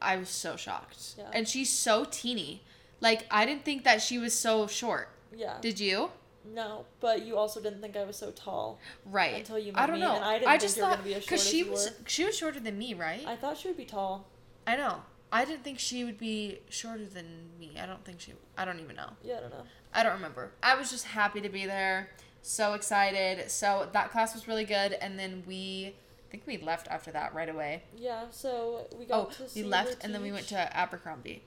[0.00, 1.16] I was so shocked.
[1.18, 1.30] Yeah.
[1.32, 2.62] And she's so teeny.
[3.00, 5.08] Like, I didn't think that she was so short.
[5.36, 5.58] Yeah.
[5.60, 6.10] Did you?
[6.54, 8.78] no, but you also didn't think I was so tall.
[9.04, 9.34] Right.
[9.36, 10.14] Until you met I don't me, know.
[10.16, 11.50] and I didn't I think just you were thought gonna be as short because as
[11.50, 11.96] she you was were.
[12.06, 13.22] she was shorter than me, right?
[13.26, 14.26] I thought she would be tall.
[14.66, 15.02] I know.
[15.30, 17.26] I didn't think she would be shorter than
[17.60, 17.72] me.
[17.78, 18.32] I don't think she.
[18.56, 19.10] I don't even know.
[19.22, 19.64] Yeah, I don't know.
[19.92, 20.52] I don't remember.
[20.62, 22.08] I was just happy to be there.
[22.40, 23.50] So excited.
[23.50, 25.94] So that class was really good, and then we.
[26.26, 27.82] I think we left after that right away.
[27.96, 31.42] Yeah, so we got Oh, to see we left, and then we went to Abercrombie,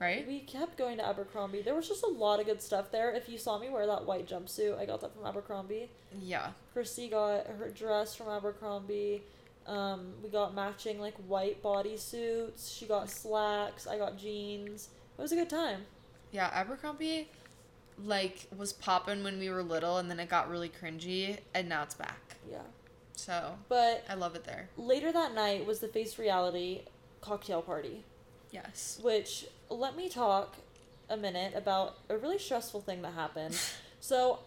[0.00, 0.26] right?
[0.26, 1.62] We kept going to Abercrombie.
[1.62, 3.10] There was just a lot of good stuff there.
[3.12, 5.90] If you saw me wear that white jumpsuit, I got that from Abercrombie.
[6.20, 6.50] Yeah.
[6.72, 9.22] Christy got her dress from Abercrombie.
[9.66, 12.76] Um, we got matching like white bodysuits.
[12.78, 13.86] She got slacks.
[13.86, 14.88] I got jeans.
[15.18, 15.80] It was a good time.
[16.30, 17.28] Yeah, Abercrombie,
[18.04, 21.82] like was popping when we were little, and then it got really cringy, and now
[21.82, 22.36] it's back.
[22.50, 22.58] Yeah.
[23.16, 24.68] So But I love it there.
[24.76, 26.82] later that night was the Face Reality
[27.20, 28.04] cocktail party,
[28.50, 28.98] Yes.
[29.02, 30.56] which let me talk
[31.10, 33.58] a minute about a really stressful thing that happened.
[34.00, 34.40] so,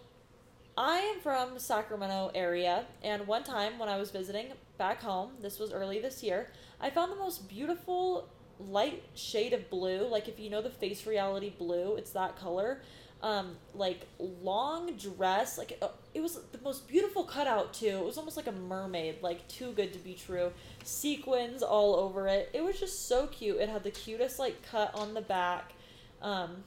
[0.77, 5.59] I am from Sacramento area, and one time when I was visiting back home, this
[5.59, 6.47] was early this year,
[6.79, 8.29] I found the most beautiful
[8.69, 10.07] light shade of blue.
[10.07, 12.81] Like if you know the Face Reality blue, it's that color.
[13.23, 17.99] Um, like long dress, like uh, it was the most beautiful cutout too.
[17.99, 20.51] It was almost like a mermaid, like too good to be true.
[20.83, 22.49] Sequins all over it.
[22.51, 23.57] It was just so cute.
[23.57, 25.73] It had the cutest like cut on the back.
[26.19, 26.63] Um,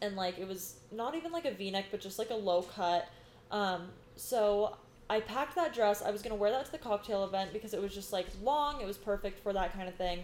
[0.00, 3.08] and like it was not even like a v-neck but just like a low cut
[3.50, 4.76] um so
[5.10, 7.80] i packed that dress i was to wear that to the cocktail event because it
[7.82, 10.20] was just like long it was perfect for that kind of thing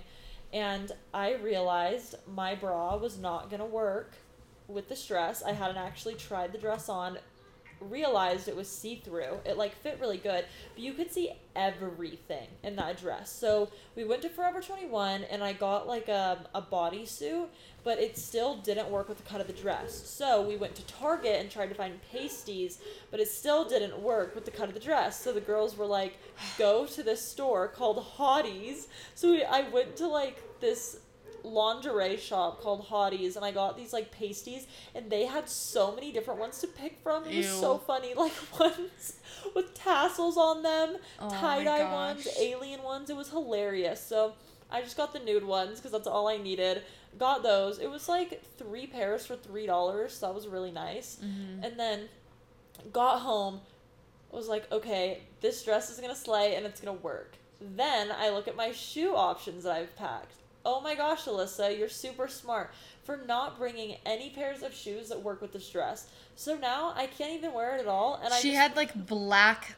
[0.53, 4.15] and i realized my bra was not to work
[4.70, 7.18] with this dress i hadn't actually tried the dress on
[7.80, 12.76] realized it was see-through it like fit really good but you could see everything in
[12.76, 17.46] that dress so we went to forever 21 and i got like a, a bodysuit
[17.83, 20.09] but it still didn't work with the cut of the dress.
[20.09, 22.78] So we went to Target and tried to find pasties,
[23.11, 25.20] but it still didn't work with the cut of the dress.
[25.20, 26.18] So the girls were like,
[26.59, 30.98] "Go to this store called Hotties." So we, I went to like this
[31.44, 36.12] lingerie shop called Hotties, and I got these like pasties, and they had so many
[36.12, 37.24] different ones to pick from.
[37.24, 39.14] It was so funny, like ones
[39.55, 43.11] with tassels on them, Oh tie dye ones, alien ones.
[43.11, 44.00] It was hilarious.
[44.00, 44.35] So.
[44.72, 46.83] I just got the nude ones because that's all I needed.
[47.18, 47.81] Got those.
[47.81, 51.18] It was like three pairs for three dollars, so that was really nice.
[51.20, 51.64] Mm-hmm.
[51.64, 52.09] And then
[52.92, 53.62] got home,
[54.31, 57.37] was like, okay, this dress is gonna slay and it's gonna work.
[57.61, 60.35] Then I look at my shoe options that I've packed.
[60.64, 62.73] Oh my gosh, Alyssa, you're super smart
[63.05, 66.09] for not bringing any pairs of shoes that work with this dress.
[66.37, 69.77] So now I can't even wear it at all, and I she had like black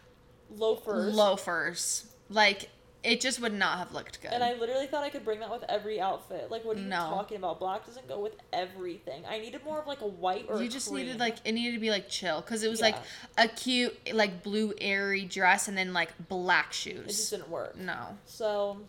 [0.57, 1.15] loafers.
[1.15, 2.07] loafers.
[2.29, 2.71] Like
[3.05, 4.31] it just would not have looked good.
[4.33, 6.53] And I literally thought I could bring that with every outfit.
[6.53, 6.99] Like, what are you No.
[7.11, 7.59] talking about?
[7.59, 9.25] Black doesn't go with everything.
[9.29, 11.07] I needed more of like a white or you just cream.
[11.07, 12.97] needed like it needed to be like chill because it was like
[13.39, 17.01] a cute like blue airy dress and then like black shoes.
[17.05, 17.77] It just didn't work.
[17.77, 18.87] No, So, yeah.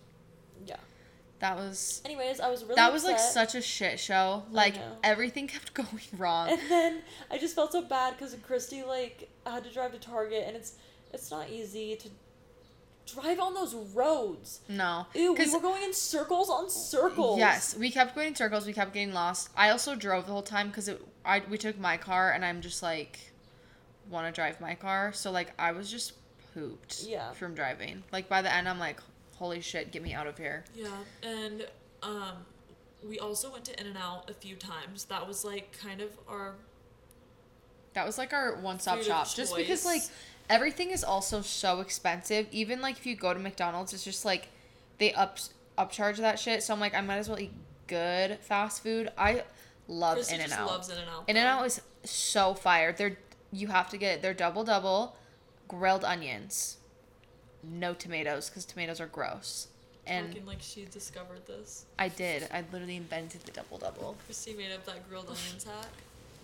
[1.44, 4.44] That was Anyways, I was really that was like such a shit show.
[4.50, 6.50] Like everything kept going wrong.
[6.50, 10.46] And then I just felt so bad because Christy like had to drive to Target,
[10.48, 10.76] and it's
[11.14, 12.10] it's not easy to
[13.14, 14.62] drive on those roads.
[14.70, 15.06] No.
[15.14, 17.38] Ew, we were going in circles on circles.
[17.38, 18.66] Yes, we kept going in circles.
[18.66, 19.50] We kept getting lost.
[19.58, 21.02] I also drove the whole time because it.
[21.26, 23.20] I we took my car and I'm just like
[24.10, 25.12] want to drive my car.
[25.12, 26.14] So like I was just
[26.54, 27.04] pooped.
[27.06, 27.34] Yeah.
[27.34, 28.04] From driving.
[28.14, 29.02] Like by the end, I'm like,
[29.44, 30.64] holy shit, get me out of here.
[30.74, 30.88] Yeah,
[31.22, 31.68] and
[32.02, 32.46] um,
[33.06, 35.04] we also went to In and Out a few times.
[35.06, 36.56] That was like kind of our
[37.92, 39.28] That was like our one stop shop.
[39.36, 40.04] Just because like
[40.50, 42.48] everything is also so expensive.
[42.52, 44.48] Even like if you go to McDonald's, it's just like
[44.98, 45.40] they up
[45.78, 46.64] upcharge that shit.
[46.64, 47.52] So I'm like, I might as well eat
[47.88, 49.12] good fast food.
[49.18, 49.44] I
[49.90, 50.68] love In and Out.
[50.68, 51.26] loves In and Out.
[51.28, 52.94] In and Out is so fire.
[52.94, 53.18] They're
[53.52, 55.18] you have to get their double double,
[55.68, 56.78] grilled onions,
[57.64, 59.68] no tomatoes because tomatoes are gross.
[60.06, 61.86] And Talking like she discovered this.
[61.98, 62.48] I did.
[62.52, 64.18] I literally invented the double double.
[64.26, 65.88] Chrissy made up that grilled onions hack.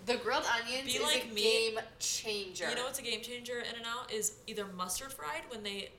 [0.05, 1.77] The grilled onions Be is like a me.
[1.99, 2.69] changer.
[2.69, 5.89] You know what's a game changer in and out is either mustard fried when they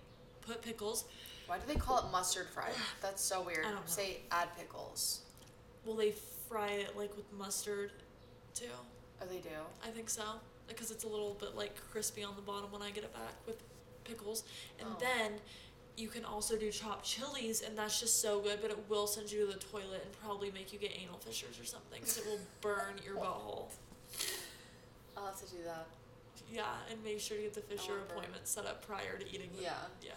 [0.41, 1.05] put pickles.
[1.47, 2.73] Why do they call it mustard fried?
[3.03, 3.67] That's so weird.
[3.67, 3.81] I don't know.
[3.87, 5.21] Say add pickles.
[5.85, 6.13] Well, they
[6.49, 7.91] fry it like with mustard
[8.55, 8.65] too.
[9.23, 9.49] Oh, they do.
[9.85, 10.23] I think so
[10.67, 13.35] because it's a little bit like crispy on the bottom when I get it back
[13.47, 13.59] with
[14.11, 14.45] pickles,
[14.79, 14.97] and Oh.
[14.99, 15.41] then
[15.97, 18.61] you can also do chopped chilies, and that's just so good.
[18.63, 21.59] But it will send you to the toilet and probably make you get anal fissures
[21.61, 23.67] or something because it will burn your butthole.
[25.17, 25.87] I'll have to do that.
[26.53, 29.51] Yeah, and make sure to get the fissure appointment set up prior to eating.
[29.57, 29.75] The, Yeah.
[30.03, 30.11] Yeah.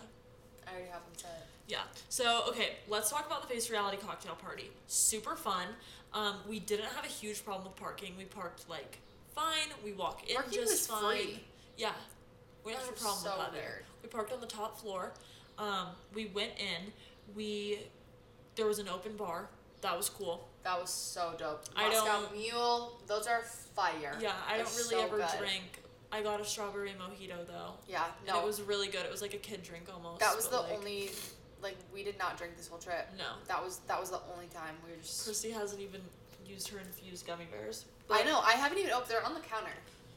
[0.66, 1.48] I already have them set.
[1.68, 1.82] Yeah.
[2.10, 4.72] So okay, let's talk about the face reality cocktail party.
[4.88, 5.68] Super fun.
[6.14, 8.16] Um, we didn't have a huge problem with parking.
[8.18, 9.00] We parked like
[9.36, 9.70] fine.
[9.84, 11.16] We walk in Parking just was fine.
[11.18, 11.44] free.
[11.78, 11.92] Yeah.
[12.66, 13.54] We have a problem so with that.
[13.54, 13.84] weird.
[14.02, 15.12] We parked on the top floor.
[15.58, 16.92] Um, we went in.
[17.36, 17.80] We
[18.56, 19.50] there was an open bar.
[19.82, 20.48] That was cool.
[20.64, 21.66] That was so dope.
[21.76, 23.42] I Moscow don't- Mule, those are
[23.76, 24.18] fire.
[24.22, 25.28] Yeah, I They're don't really so ever good.
[25.40, 25.80] drink.
[26.12, 27.74] I got a strawberry mojito though.
[27.88, 28.40] Yeah, And no.
[28.42, 29.04] it was really good.
[29.06, 30.20] It was like a kid drink almost.
[30.22, 31.12] that was the like, only
[31.62, 33.10] like we did not drink this whole trip.
[33.18, 33.26] No.
[33.48, 36.02] That was that was the only time we were just Christy hasn't even
[36.46, 37.86] used her infused gummy bears.
[38.10, 38.40] I know.
[38.42, 39.10] I haven't even opened.
[39.12, 39.72] They're on the counter.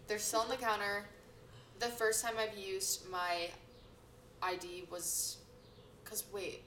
[0.07, 1.07] They're still on the counter.
[1.79, 3.49] The first time I've used my
[4.43, 5.37] ID was,
[6.05, 6.63] cause wait,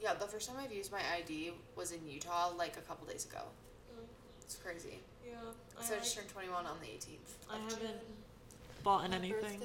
[0.00, 3.24] yeah, the first time I've used my ID was in Utah like a couple days
[3.24, 3.42] ago.
[3.94, 4.04] Mm.
[4.42, 5.00] It's crazy.
[5.26, 5.34] Yeah.
[5.80, 7.34] So I just turned twenty one on the eighteenth.
[7.50, 8.00] I haven't
[8.82, 9.60] bought in anything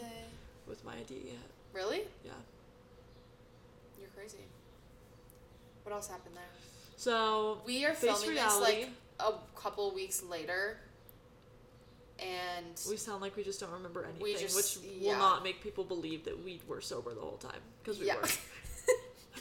[0.67, 1.35] with my ID yet.
[1.73, 2.01] Really?
[2.25, 2.31] Yeah.
[3.99, 4.43] You're crazy.
[5.83, 6.43] What else happened there?
[6.97, 8.41] So We are filming reality.
[8.41, 10.77] this like a couple weeks later,
[12.21, 15.13] and we sound like we just don't remember anything, just- which yeah.
[15.13, 18.15] will not make people believe that we were sober the whole time because we yeah.
[18.15, 18.27] were.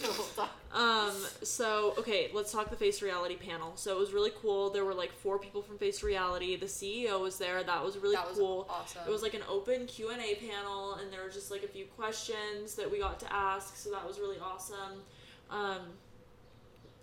[0.00, 0.48] The whole time.
[0.72, 1.16] Um.
[1.42, 3.72] So okay, let's talk the Face Reality panel.
[3.74, 4.70] So it was really cool.
[4.70, 6.54] There were like four people from Face Reality.
[6.54, 7.64] The CEO was there.
[7.64, 8.66] That was really that was cool.
[8.70, 9.02] awesome.
[9.06, 11.68] It was like an open Q and A panel, and there were just like a
[11.68, 13.76] few questions that we got to ask.
[13.76, 15.02] So that was really awesome.
[15.50, 15.80] Um,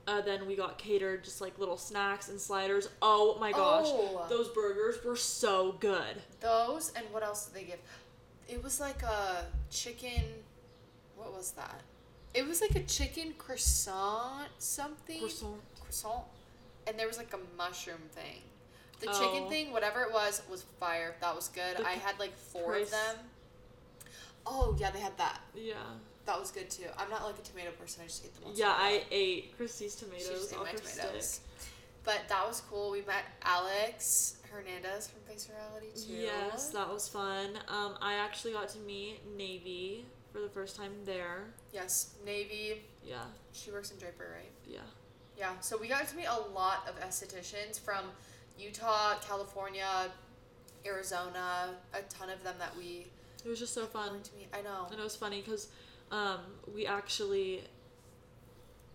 [0.07, 2.89] uh, then we got catered just like little snacks and sliders.
[3.01, 4.25] Oh my gosh, Oh.
[4.29, 6.21] those burgers were so good.
[6.39, 7.79] Those and what else did they give?
[8.47, 10.23] It was like a chicken.
[11.15, 11.81] What was that?
[12.33, 15.19] It was like a chicken croissant something.
[15.19, 15.61] Croissant.
[15.81, 16.23] Croissant.
[16.87, 18.41] And there was like a mushroom thing.
[18.99, 19.19] The Oh.
[19.19, 21.15] chicken thing, whatever it was, was fire.
[21.21, 21.77] That was good.
[21.77, 23.15] The I had like four price- of them.
[24.45, 25.41] Oh yeah, they had that.
[25.55, 25.73] Yeah.
[26.25, 26.85] That was good too.
[26.97, 28.01] I'm not like a tomato person.
[28.03, 28.51] I just hate them.
[28.55, 31.25] Yeah, I ate Christy's tomatoes ate off my her tomatoes.
[31.25, 31.41] stick.
[32.03, 32.91] But that was cool.
[32.91, 36.13] We met Alex Hernandez from Face Reality too.
[36.13, 37.49] Yes, that was fun.
[37.67, 41.45] Um, I actually got to meet Navy for the first time there.
[41.73, 42.81] Yes, Navy.
[43.03, 43.17] Yeah,
[43.53, 44.51] She works in Draper, right?
[44.67, 44.79] yeah.
[45.37, 48.05] Yeah, so we got to meet a lot of estheticians from
[48.57, 50.09] Utah, California,
[50.85, 53.07] Arizona, a ton of them that we
[53.43, 54.21] It was just so fun.
[54.21, 54.47] to meet.
[54.53, 54.87] I know.
[54.89, 55.67] And it was funny because
[56.11, 56.39] um,
[56.73, 57.61] we actually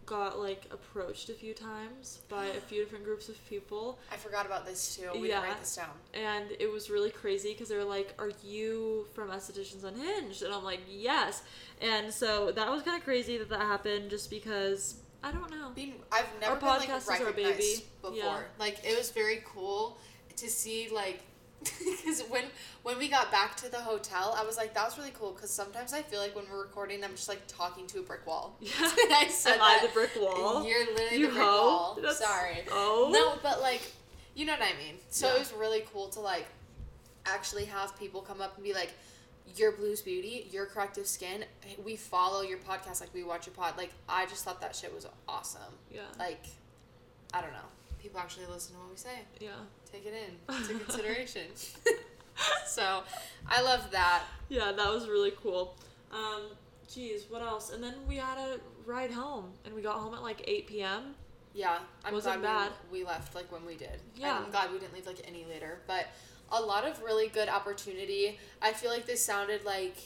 [0.06, 4.44] got like approached a few times by a few different groups of people I forgot
[4.44, 5.08] about this too.
[5.12, 5.36] We Yeah.
[5.36, 5.90] didn't write this down.
[6.14, 10.52] and it was really crazy because they were like are you from estheticians unhinged and
[10.52, 11.42] i'm like yes
[11.80, 15.70] and so that was kind of crazy that that happened just because i don't know
[15.76, 17.84] Being, I've never Our been podcast like recognized baby.
[18.02, 18.16] before.
[18.16, 18.40] Yeah.
[18.58, 19.98] Like it was very cool
[20.36, 21.20] to see like
[21.78, 22.44] because when
[22.82, 25.50] when we got back to the hotel, I was like that was really cool because
[25.50, 28.56] sometimes I feel like when we're recording, I'm just like talking to a brick wall.
[28.60, 31.94] yeah And I said am i the brick wall You're literally you the brick wall.
[31.96, 32.58] That's- Sorry.
[32.70, 33.82] oh No, but like,
[34.34, 34.96] you know what I mean.
[35.10, 35.34] So Yeah.
[35.34, 36.46] it was really cool to like
[37.26, 38.92] actually have people come up and be like,
[39.56, 40.48] "You're Blues Beauty.
[40.50, 41.44] You're Corrective Skin.
[41.84, 43.00] We follow your podcast.
[43.02, 43.76] Like we watch your pod.
[43.76, 45.60] Like I just thought that shit was awesome.
[45.92, 46.44] yeah Like,
[47.34, 47.68] I don't know.
[48.02, 49.18] People actually listen to what we say.
[49.40, 49.50] yeah
[49.90, 51.42] Take it in into consideration.
[52.66, 53.02] so,
[53.48, 54.22] I love that.
[54.48, 55.76] yeah that was really cool
[56.12, 56.42] um
[56.92, 57.70] geez, what else?
[57.70, 61.14] And then we had a ride home, and we got home at like 8 p.m.
[61.54, 62.72] Yeah, I'm Wasn't glad bad.
[62.90, 64.00] We, we left like when we did.
[64.16, 64.36] Yeah.
[64.36, 65.80] And I'm glad we didn't leave like any later.
[65.86, 66.06] But
[66.52, 68.38] a lot of really good opportunity.
[68.62, 69.96] I feel like this sounded like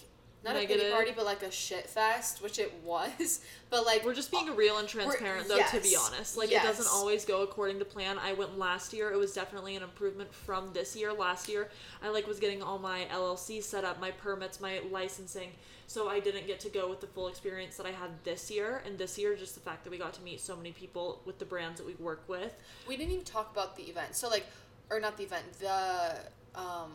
[0.45, 3.41] not a pity party, but like a shit fest, which it was.
[3.71, 5.59] But like We're just being real and transparent, though.
[5.59, 8.19] To be honest, like it doesn't always go according to plan.
[8.21, 11.13] I went last year; it was definitely an improvement from this year.
[11.13, 11.69] Last year,
[12.01, 15.51] I like was getting all my LLC set up, my permits, my licensing,
[15.89, 18.81] so I didn't get to go with the full experience that I had this year.
[18.87, 21.41] And this year, just the fact that we got to meet so many people with
[21.41, 22.55] the brands that we work with.
[22.87, 24.15] we didn't even talk about the event.
[24.15, 24.47] So like,
[24.89, 25.53] or not the event.
[25.59, 26.15] The
[26.55, 26.93] um.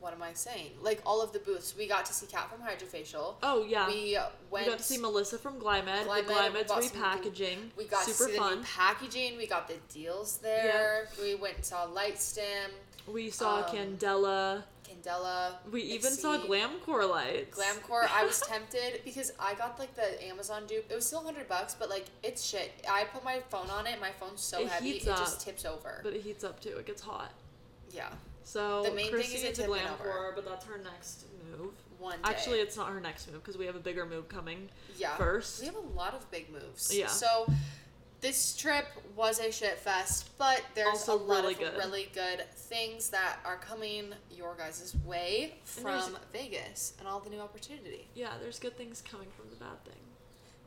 [0.00, 0.70] What am I saying?
[0.80, 3.34] Like all of the booths, we got to see Cat from HydraFacial.
[3.42, 4.16] Oh yeah, We
[4.52, 6.04] we got to see Melissa from Glymed.
[6.06, 7.58] Glymed, the Glymed's some- repackaging.
[7.76, 8.62] We got super to see fun.
[8.64, 9.36] packaging.
[9.36, 11.08] We got the deals there.
[11.20, 12.70] We went and saw Lightstim,
[13.06, 14.62] we saw um, Candela.
[14.88, 15.52] Candela.
[15.70, 17.58] We even saw Glamcor lights.
[17.58, 18.06] Glamcor.
[18.10, 20.86] I was tempted because I got like the Amazon dupe.
[20.90, 22.70] It was still hundred bucks, but like it's shit.
[22.88, 24.00] I put my phone on it.
[24.00, 25.18] My phone's so It heavy, it up.
[25.18, 26.00] just tips over.
[26.02, 26.76] but it heats up too.
[26.78, 27.32] It gets hot.
[27.92, 28.08] yeah,
[28.48, 31.74] So The main thing is into Glamcor, but that's her next move.
[31.98, 32.30] one day.
[32.30, 35.16] Actually, it's not her next move because we have a bigger move coming yeah.
[35.16, 35.60] first.
[35.60, 36.90] We have a lot of big moves.
[36.96, 37.08] Yeah.
[37.08, 37.46] So
[38.22, 41.76] this trip was a shit fest, but there's Also a lot really of good.
[41.76, 47.28] really good things that are coming your guys' way And from Vegas and all the
[47.28, 48.08] new opportunity.
[48.14, 50.00] Yeah, there's good things coming from the bad thing.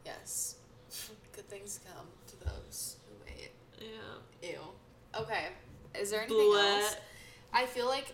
[0.05, 0.57] Yes.
[1.35, 3.51] Good things come to those who wait.
[3.79, 4.49] Yeah.
[4.49, 4.59] Ew.
[5.21, 5.47] Okay.
[5.99, 6.81] Is there anything Bleh.
[6.81, 6.95] else?
[7.53, 8.13] I feel like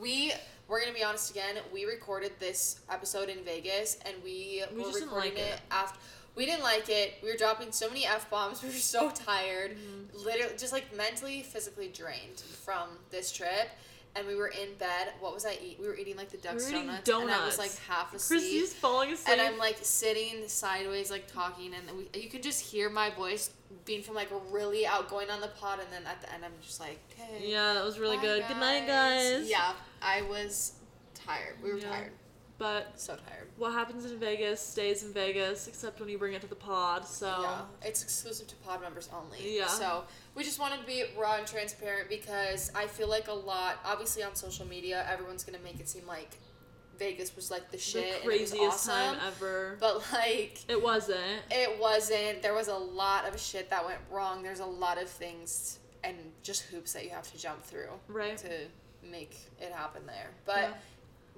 [0.00, 0.32] we
[0.68, 1.56] we're gonna be honest again.
[1.72, 5.52] We recorded this episode in Vegas, and we, We were just didn't recording like it
[5.54, 5.60] it.
[5.70, 5.98] after.
[6.36, 7.14] We didn't like it.
[7.22, 8.62] We were dropping so many f bombs.
[8.62, 10.24] We were so tired, Mm-hmm.
[10.26, 13.68] literally just like mentally, physically drained from this trip.
[14.16, 15.12] And we were in bed.
[15.20, 15.78] What was I eat?
[15.80, 18.12] We were eating like the Ducks We were eating donuts, and I was like half
[18.14, 18.40] asleep.
[18.40, 19.38] Chrissy's falling asleep.
[19.38, 23.50] And I'm like sitting sideways, like talking, and we, you can just hear my voice
[23.84, 26.80] being from like really outgoing on the pod, and then at the end, I'm just
[26.80, 27.48] like, okay.
[27.48, 28.44] yeah, that was really good.
[28.48, 29.48] Good night, guys.
[29.48, 30.72] Yeah, I was
[31.14, 31.56] tired.
[31.62, 31.90] We were Yeah.
[31.90, 32.12] tired.
[32.58, 33.46] But So tired.
[33.56, 37.06] what happens in Vegas stays in Vegas, except when you bring it to the pod.
[37.06, 39.56] So Yeah, it's exclusive to pod members only.
[39.58, 39.68] Yeah.
[39.68, 40.04] So
[40.34, 44.24] we just wanted to be raw and transparent because I feel like a lot, obviously
[44.24, 46.30] on social media, everyone's gonna make it seem like
[46.98, 48.92] Vegas was like the shit the and it craziest was awesome.
[49.18, 49.76] time ever.
[49.78, 51.20] But like, it wasn't.
[51.52, 52.42] It wasn't.
[52.42, 54.42] There was a lot of shit that went wrong.
[54.42, 58.36] There's a lot of things and just hoops that you have to jump through Right.
[58.38, 58.50] to
[59.02, 60.30] make it happen there.
[60.44, 60.74] But Yeah.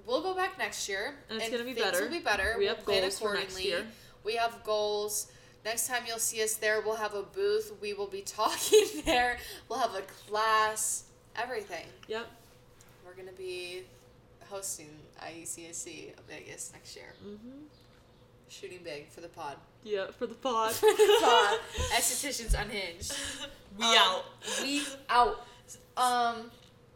[0.05, 2.03] We'll go back next year, And it's gonna be things better.
[2.03, 2.55] will be better.
[2.57, 3.85] We we'll have goals for next year.
[4.23, 5.27] We have goals.
[5.63, 7.71] Next time you'll see us there, we'll have a booth.
[7.81, 9.37] We will be talking there.
[9.69, 11.03] We'll have a class.
[11.35, 11.85] Everything.
[12.07, 12.27] Yep.
[13.05, 13.83] We're gonna be
[14.49, 14.89] hosting
[15.23, 17.13] IECSC of Vegas next year.
[17.25, 17.65] Mhm.
[18.49, 19.55] Shooting big for the pod.
[19.83, 20.73] Yeah, for the pod.
[21.21, 21.59] pod.
[21.93, 23.13] Estheticians unhinged.
[23.77, 24.25] we Um, out.
[24.61, 25.47] We out.
[25.95, 26.51] Um,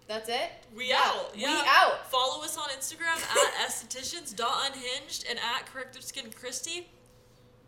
[0.08, 0.50] that's it.
[0.76, 1.36] We Yeah, out.
[1.36, 2.10] we out.
[2.12, 6.88] Follow us on Instagram at estheticians.unhinged and at corrective skin Christy.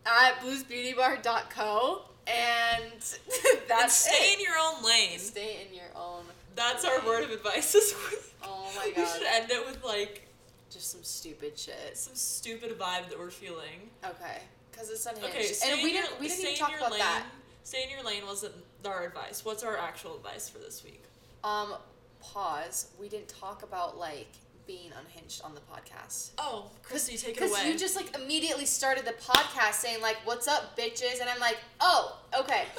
[0.06, 2.02] At bluesbeautybar.co.
[2.26, 4.38] And And that's stay it.
[4.38, 5.18] in your own lane.
[5.18, 6.24] Stay in your own.
[6.54, 8.20] That's our word of advice this week.
[8.42, 8.96] Oh my god.
[8.96, 10.26] We should end it with like
[10.70, 11.96] Just some stupid shit.
[11.96, 13.90] some stupid vibe that we're feeling.
[14.04, 14.38] Okay.
[14.70, 15.26] Because it's unhinged.
[15.34, 17.00] Okay, and we your, didn't we didn't stay even in talk your about lane.
[17.00, 17.24] that.
[17.64, 18.54] Stay in your lane wasn't
[18.86, 19.44] our advice.
[19.44, 21.02] What's our actual advice for this week?
[21.44, 21.74] Um,
[22.20, 22.88] pause.
[22.98, 24.28] We didn't talk about like
[24.66, 26.30] being unhinged on the podcast.
[26.38, 27.70] Oh, Christy, take it Because away.
[27.72, 31.58] you just like immediately started the podcast saying like, "What's up, bitches?" and I'm like,
[31.80, 32.64] "Oh, okay."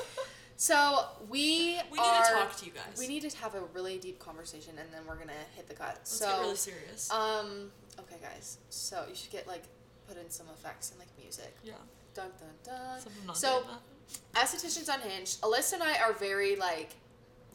[0.62, 2.98] So we we need to talk to you guys.
[3.00, 5.96] We need to have a really deep conversation, and then we're gonna hit the cut.
[6.00, 7.10] Let's so, get really serious.
[7.14, 8.58] um, okay, guys.
[8.70, 9.64] So you should get like
[10.06, 11.56] put in some effects and like music.
[11.64, 11.76] yeah.
[12.14, 13.00] Dun dun dun.
[13.00, 13.78] Something So- doing
[14.34, 14.46] that.
[14.50, 15.40] Estheticians Unhinged.
[15.40, 16.90] Alyssa and I are very like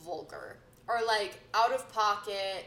[0.02, 0.56] vulgar
[0.88, 2.66] or like out of pocket.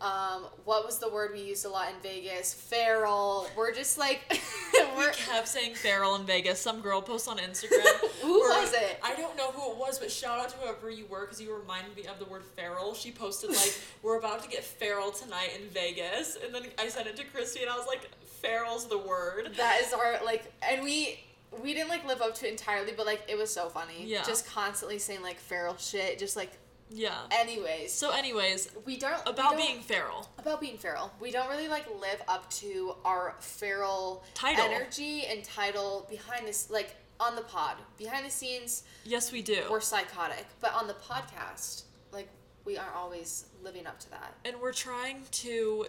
[0.00, 2.54] Um, what was the word we used a lot in Vegas?
[2.54, 3.46] Feral.
[3.54, 4.20] We're just like
[4.72, 5.10] We we're.
[5.12, 6.58] kept saying feral in Vegas.
[6.58, 7.84] Some girl posted on Instagram.
[8.22, 8.98] Who was it?
[9.02, 11.54] I don't know who it was, but shout out to whoever you were because you
[11.54, 12.94] reminded me of the word feral.
[12.94, 17.06] She posted like, "We're about to get feral tonight in Vegas," and then I sent
[17.06, 18.08] it to Christy, and I was like,
[18.40, 21.20] "Feral's the word." That is our like, and we
[21.62, 24.06] we didn't like live up to it entirely, but like it was so funny.
[24.06, 24.22] Yeah.
[24.22, 26.18] Just constantly saying like feral shit.
[26.18, 26.52] Just like,
[26.90, 27.14] Yeah.
[27.30, 30.28] anyways, So, anyways, we don't we about don't- being feral.
[30.38, 31.12] about being feral.
[31.20, 34.64] We don't really like live up to our feral Title.
[34.64, 37.76] energy and title behind this like on the pod.
[37.96, 39.64] Behind the scenes, Yes, we do.
[39.70, 41.82] we're psychotic, but on the podcast,
[42.12, 42.28] like
[42.64, 44.34] we aren't always living up to that.
[44.44, 45.86] and we're trying to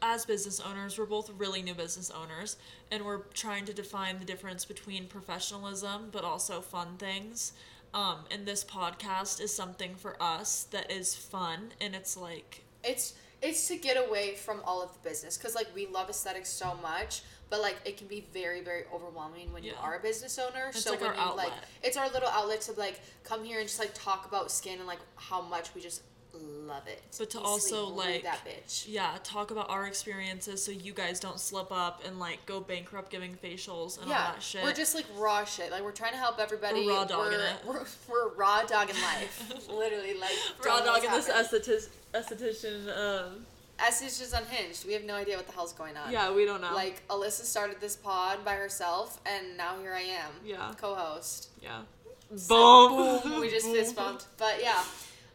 [0.00, 2.56] as business owners, we're both really new business owners,
[2.92, 7.52] and we're trying to define the difference between professionalism but also fun things.
[7.94, 13.14] Um, and this podcast is something for us that is fun, and it's like it's
[13.40, 16.76] it's to get away from all of the business because like we love aesthetics so
[16.82, 20.66] much but like it can be very very overwhelming when you are a business owner.
[20.68, 23.66] It's so like when you like it's our little outlet to like come here and
[23.66, 26.02] just like talk about skin and like how much we just
[26.66, 30.70] love it But to Easily also, like, that bitch yeah, talk about our experiences so
[30.72, 34.62] you guys don't slip up and like go bankrupt giving facials and all that shit.
[34.62, 37.56] we're just like raw shit like we're trying to help everybody We're raw dogging it.
[37.66, 40.30] we're, we're raw dogging life literally like
[40.64, 41.88] raw don't know what's dogging this esthetician.
[42.14, 43.46] esthetician um,
[44.00, 46.74] just unhinged we have no idea what the hell's going on yeah, we don't know.
[46.74, 50.32] Like Alyssa started this pod by herself, and now here I am.
[50.44, 50.72] Yeah.
[50.80, 51.48] Co-host.
[51.62, 51.80] yeah.
[52.36, 53.40] So, Boom.
[53.40, 54.82] we just fist bumped, but yeah.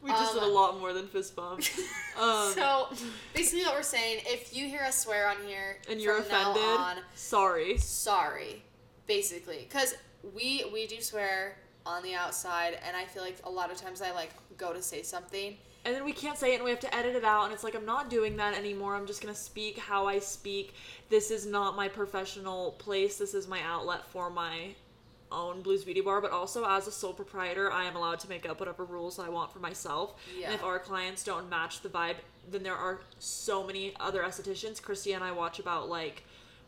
[0.04, 1.64] We just Um, did a lot more than fist bump.
[2.16, 2.90] Um, so
[3.34, 6.98] basically, what we're saying, if you hear us swear on here and you're offended, on,
[7.16, 7.76] sorry.
[7.80, 8.62] sorry.
[9.08, 9.96] Basically, because
[10.36, 14.00] we we do swear on the outside, and I feel like a lot of times
[14.04, 15.58] I like go to say something.
[15.86, 17.64] And then we can't say it and we have to edit it out and it's
[17.64, 18.96] like I'm not doing that anymore.
[18.96, 20.76] I'm just going to speak how I speak.
[21.10, 23.18] This is not my professional place.
[23.18, 24.76] This is my outlet for my
[25.34, 28.48] own Blues Beauty Bar, but also as a sole proprietor, I am allowed to make
[28.48, 30.14] up whatever rules I want for myself.
[30.38, 30.48] Yeah.
[30.48, 32.18] And if our clients don't match the vibe,
[32.50, 34.82] then there are so many other estheticians.
[34.82, 36.24] Christy and I watch about like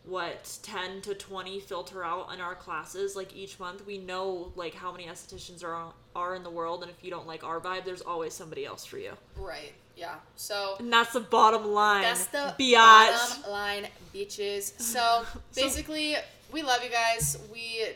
[0.06, 4.76] what 10 to 20 filter out in our classes like each month we know like
[4.76, 7.84] how many estheticians are are in the world and if you don't like our vibe
[7.86, 9.74] there's always somebody else for you Right.
[9.96, 10.16] Yeah.
[10.36, 12.02] So and that's the bottom line.
[12.02, 13.40] That's the biatch.
[13.40, 14.80] bottom line, bitches.
[14.80, 16.16] So basically,
[16.52, 17.38] we love you guys.
[17.52, 17.88] We,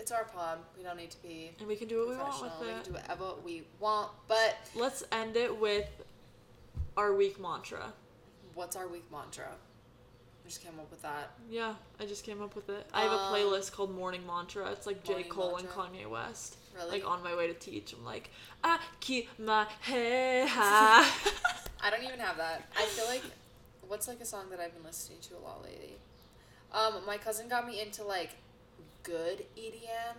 [0.00, 0.58] it's our pod.
[0.76, 2.82] We don't need to be And we can do what we want with We can
[2.84, 4.10] do whatever we want.
[4.28, 5.88] But Let's end it with
[6.96, 7.92] our week mantra.
[8.54, 9.48] what's our week mantra?
[9.48, 11.30] I just came up with that.
[11.48, 12.86] Yeah, I just came up with it.
[12.92, 14.70] I have a Um, playlist called Morning Mantra.
[14.72, 15.22] It's like J.
[15.22, 15.82] Cole Mantra.
[15.84, 16.56] and Kanye West.
[16.74, 16.90] Really?
[17.00, 18.30] Like on my way to teach, I'm like,
[18.64, 21.08] I keep my head high.
[21.82, 22.68] I don't even have that.
[22.76, 23.22] I feel like
[23.86, 25.94] what's like a song that I've been listening to a lot lately.
[26.72, 28.30] Um, my cousin got me into like
[29.02, 30.16] good EDM.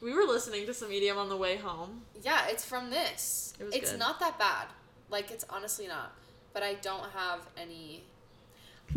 [0.00, 2.02] we were listening to some EDM on the way home.
[2.22, 3.54] Yeah, it's from this.
[3.58, 4.00] It was it's good.
[4.00, 4.66] not that bad.
[5.10, 6.12] Like it's honestly not.
[6.52, 8.04] But I don't have any.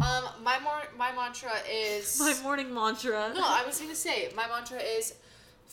[0.02, 2.20] Um, my more my mantra is.
[2.20, 3.34] My morning mantra.
[3.36, 5.16] no, I was gonna say my mantra is,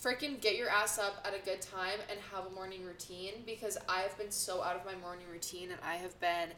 [0.03, 3.77] freaking get your ass up at a good time and have a morning routine because
[3.89, 6.51] I have been so out of my morning routine and I have been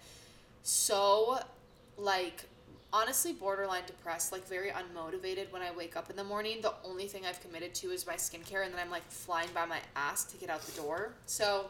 [0.62, 1.38] so
[1.96, 2.44] like
[2.92, 6.60] honestly borderline depressed like very unmotivated when i wake up in the morning.
[6.60, 9.66] The only thing i've committed to is my skincare and then i'm like flying by
[9.66, 11.12] my ass to get out the door.
[11.26, 11.66] So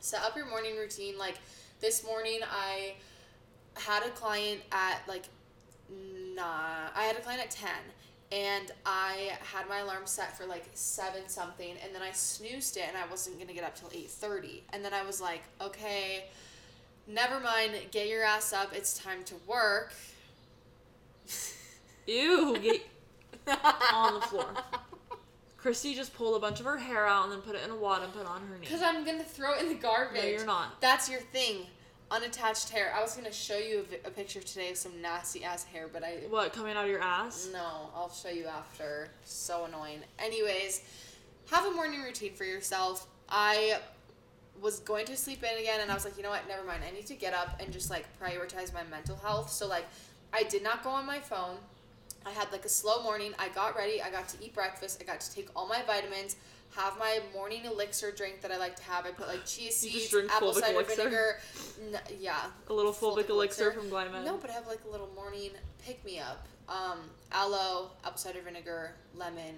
[0.00, 1.18] set up your morning routine.
[1.18, 1.38] Like
[1.80, 2.94] this morning i
[3.74, 5.24] had a client at like
[6.34, 7.70] nah i had a client at 10
[8.32, 12.84] and i had my alarm set for like 7 something and then i snoozed it
[12.86, 16.24] and i wasn't going to get up till 8.30 and then i was like okay
[17.12, 17.72] never mind.
[17.90, 18.72] Get your ass up.
[18.74, 19.92] It's time to work
[22.06, 22.82] Ew, get
[23.92, 24.46] on the floor.
[25.56, 27.76] Christy just pulled a bunch of her hair out and then put it in a
[27.76, 28.60] wad and put it on her knee.
[28.62, 30.22] Because I'm gonna throw it in the garbage.
[30.22, 30.80] No, you're not.
[30.80, 31.66] That's your thing.
[32.10, 32.92] Unattached hair.
[32.96, 35.86] I was gonna show you a, vi- a picture today of some nasty ass hair,
[35.92, 37.48] but I What, coming out of your ass?
[37.52, 37.90] no.
[37.94, 39.08] I'll show you after.
[39.24, 40.00] So annoying.
[40.18, 40.80] Anyways,
[41.50, 43.06] have a morning routine for yourself.
[43.28, 43.78] I
[44.60, 46.46] was going to sleep in again, and I was like, you know what?
[46.48, 46.82] Never mind.
[46.86, 49.50] I need to get up and just like prioritize my mental health.
[49.50, 49.84] So like,
[50.32, 51.56] I did not go on my phone.
[52.26, 53.32] I had like a slow morning.
[53.38, 54.02] I got ready.
[54.02, 55.00] I got to eat breakfast.
[55.00, 56.36] I got to take all my vitamins.
[56.76, 59.04] Have my morning elixir drink that I like to have.
[59.06, 60.96] I put like chia seeds, apple cider elixir?
[60.96, 61.40] vinegar.
[61.82, 64.24] N- yeah, A little fulvic, elixir, from Glymed.
[64.24, 65.50] no, but I have like a little morning
[65.84, 66.46] pick me up.
[66.68, 66.98] Um,
[67.32, 69.56] aloe, apple cider vinegar, lemon,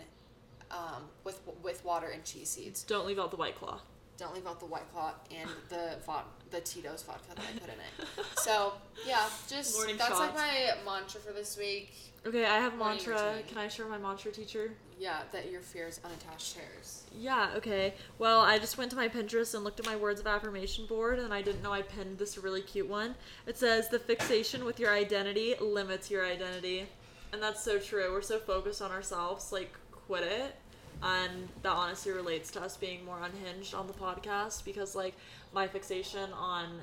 [0.71, 2.83] um, with with water and chia seeds.
[2.85, 3.81] Don't leave out the white claw.
[4.23, 7.69] Don't leave out the white claw and the vod- the Tito's vodka that I put
[7.69, 8.27] in it.
[8.39, 8.73] So
[9.05, 11.93] yeah, just Morning that's like my mantra for this week.
[12.25, 13.33] Okay, I have Morning mantra.
[13.33, 13.47] routine.
[13.49, 14.71] Can I share my mantra, teacher?
[14.97, 17.03] Yeah, that your fear is unattached hairs.
[17.19, 17.95] Yeah, okay.
[18.21, 21.19] Well, I just went to my Pinterest and looked at my words of affirmation board,
[21.19, 23.17] and I didn't know I pinned this really cute one.
[23.49, 26.87] It says, The fixation with your identity limits your identity.
[27.33, 28.13] And that's so true.
[28.13, 30.55] We're so focused on ourselves, like, quit it.
[31.03, 35.15] And that honestly relates to us being more unhinged on the podcast because, like,
[35.53, 36.81] my fixation on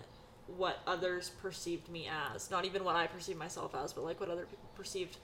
[0.57, 4.30] what others perceived me as, not even what I perceived myself as, but like what
[4.30, 5.17] other people perceived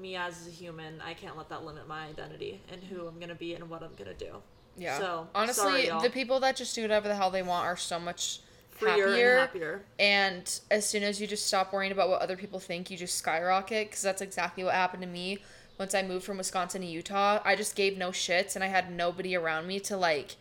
[0.00, 3.34] me as a human, I can't let that limit my identity and who I'm gonna
[3.34, 4.36] be and what I'm gonna do.
[4.76, 4.98] Yeah.
[4.98, 7.98] So honestly, sorry, the people that just do whatever the hell they want are so
[7.98, 8.40] much
[8.70, 9.30] Freer happier.
[9.30, 9.84] and happier.
[9.98, 13.16] And as soon as you just stop worrying about what other people think, you just
[13.16, 13.88] skyrocket.
[13.88, 15.38] Because that's exactly what happened to me
[15.78, 17.40] once I moved from Wisconsin to Utah.
[17.44, 20.36] I just gave no shits and I had nobody around me to like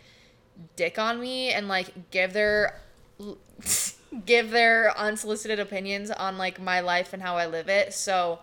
[0.76, 2.80] dick on me and like give their
[4.26, 7.94] give their unsolicited opinions on like my life and how I live it.
[7.94, 8.40] So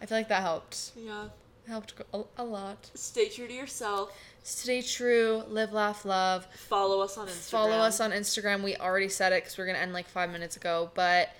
[0.00, 0.92] I feel like that helped.
[0.96, 1.24] Yeah.
[1.66, 2.90] Helped a, a lot.
[2.94, 4.12] Stay true to yourself.
[4.42, 6.46] Stay true, live, laugh, love.
[6.68, 7.50] Follow us on Instagram.
[7.50, 8.62] Follow us on Instagram.
[8.62, 11.30] We already said it because we are gonna end like five minutes ago, but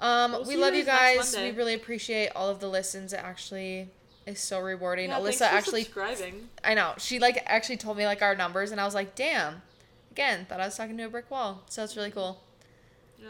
[0.00, 1.36] um, We'll we love you guys.
[1.36, 3.12] We really appreciate all of the listens.
[3.12, 3.88] It actually
[4.28, 5.10] is so rewarding.
[5.10, 6.48] Yeah, Alyssa actually, subscribing.
[6.62, 9.62] I know she like actually told me like our numbers, and I was like, damn.
[10.10, 11.62] Again, thought I was talking to a brick wall.
[11.68, 12.40] So it's really cool.
[13.20, 13.28] Yeah.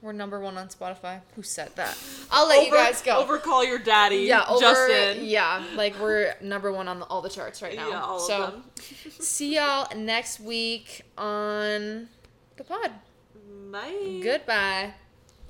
[0.00, 1.20] We're number one on Spotify.
[1.34, 1.98] Who said that?
[2.30, 3.18] I'll let you guys go.
[3.20, 4.18] Over Call Her Daddy.
[4.18, 5.24] yeah, over, Justin.
[5.24, 7.88] yeah, like we're number one on the, all the charts right now.
[7.88, 8.64] Yeah, all so, of them.
[9.20, 12.08] see y'all next week on
[12.56, 12.92] the pod.
[13.70, 14.20] Bye.
[14.22, 14.94] Goodbye.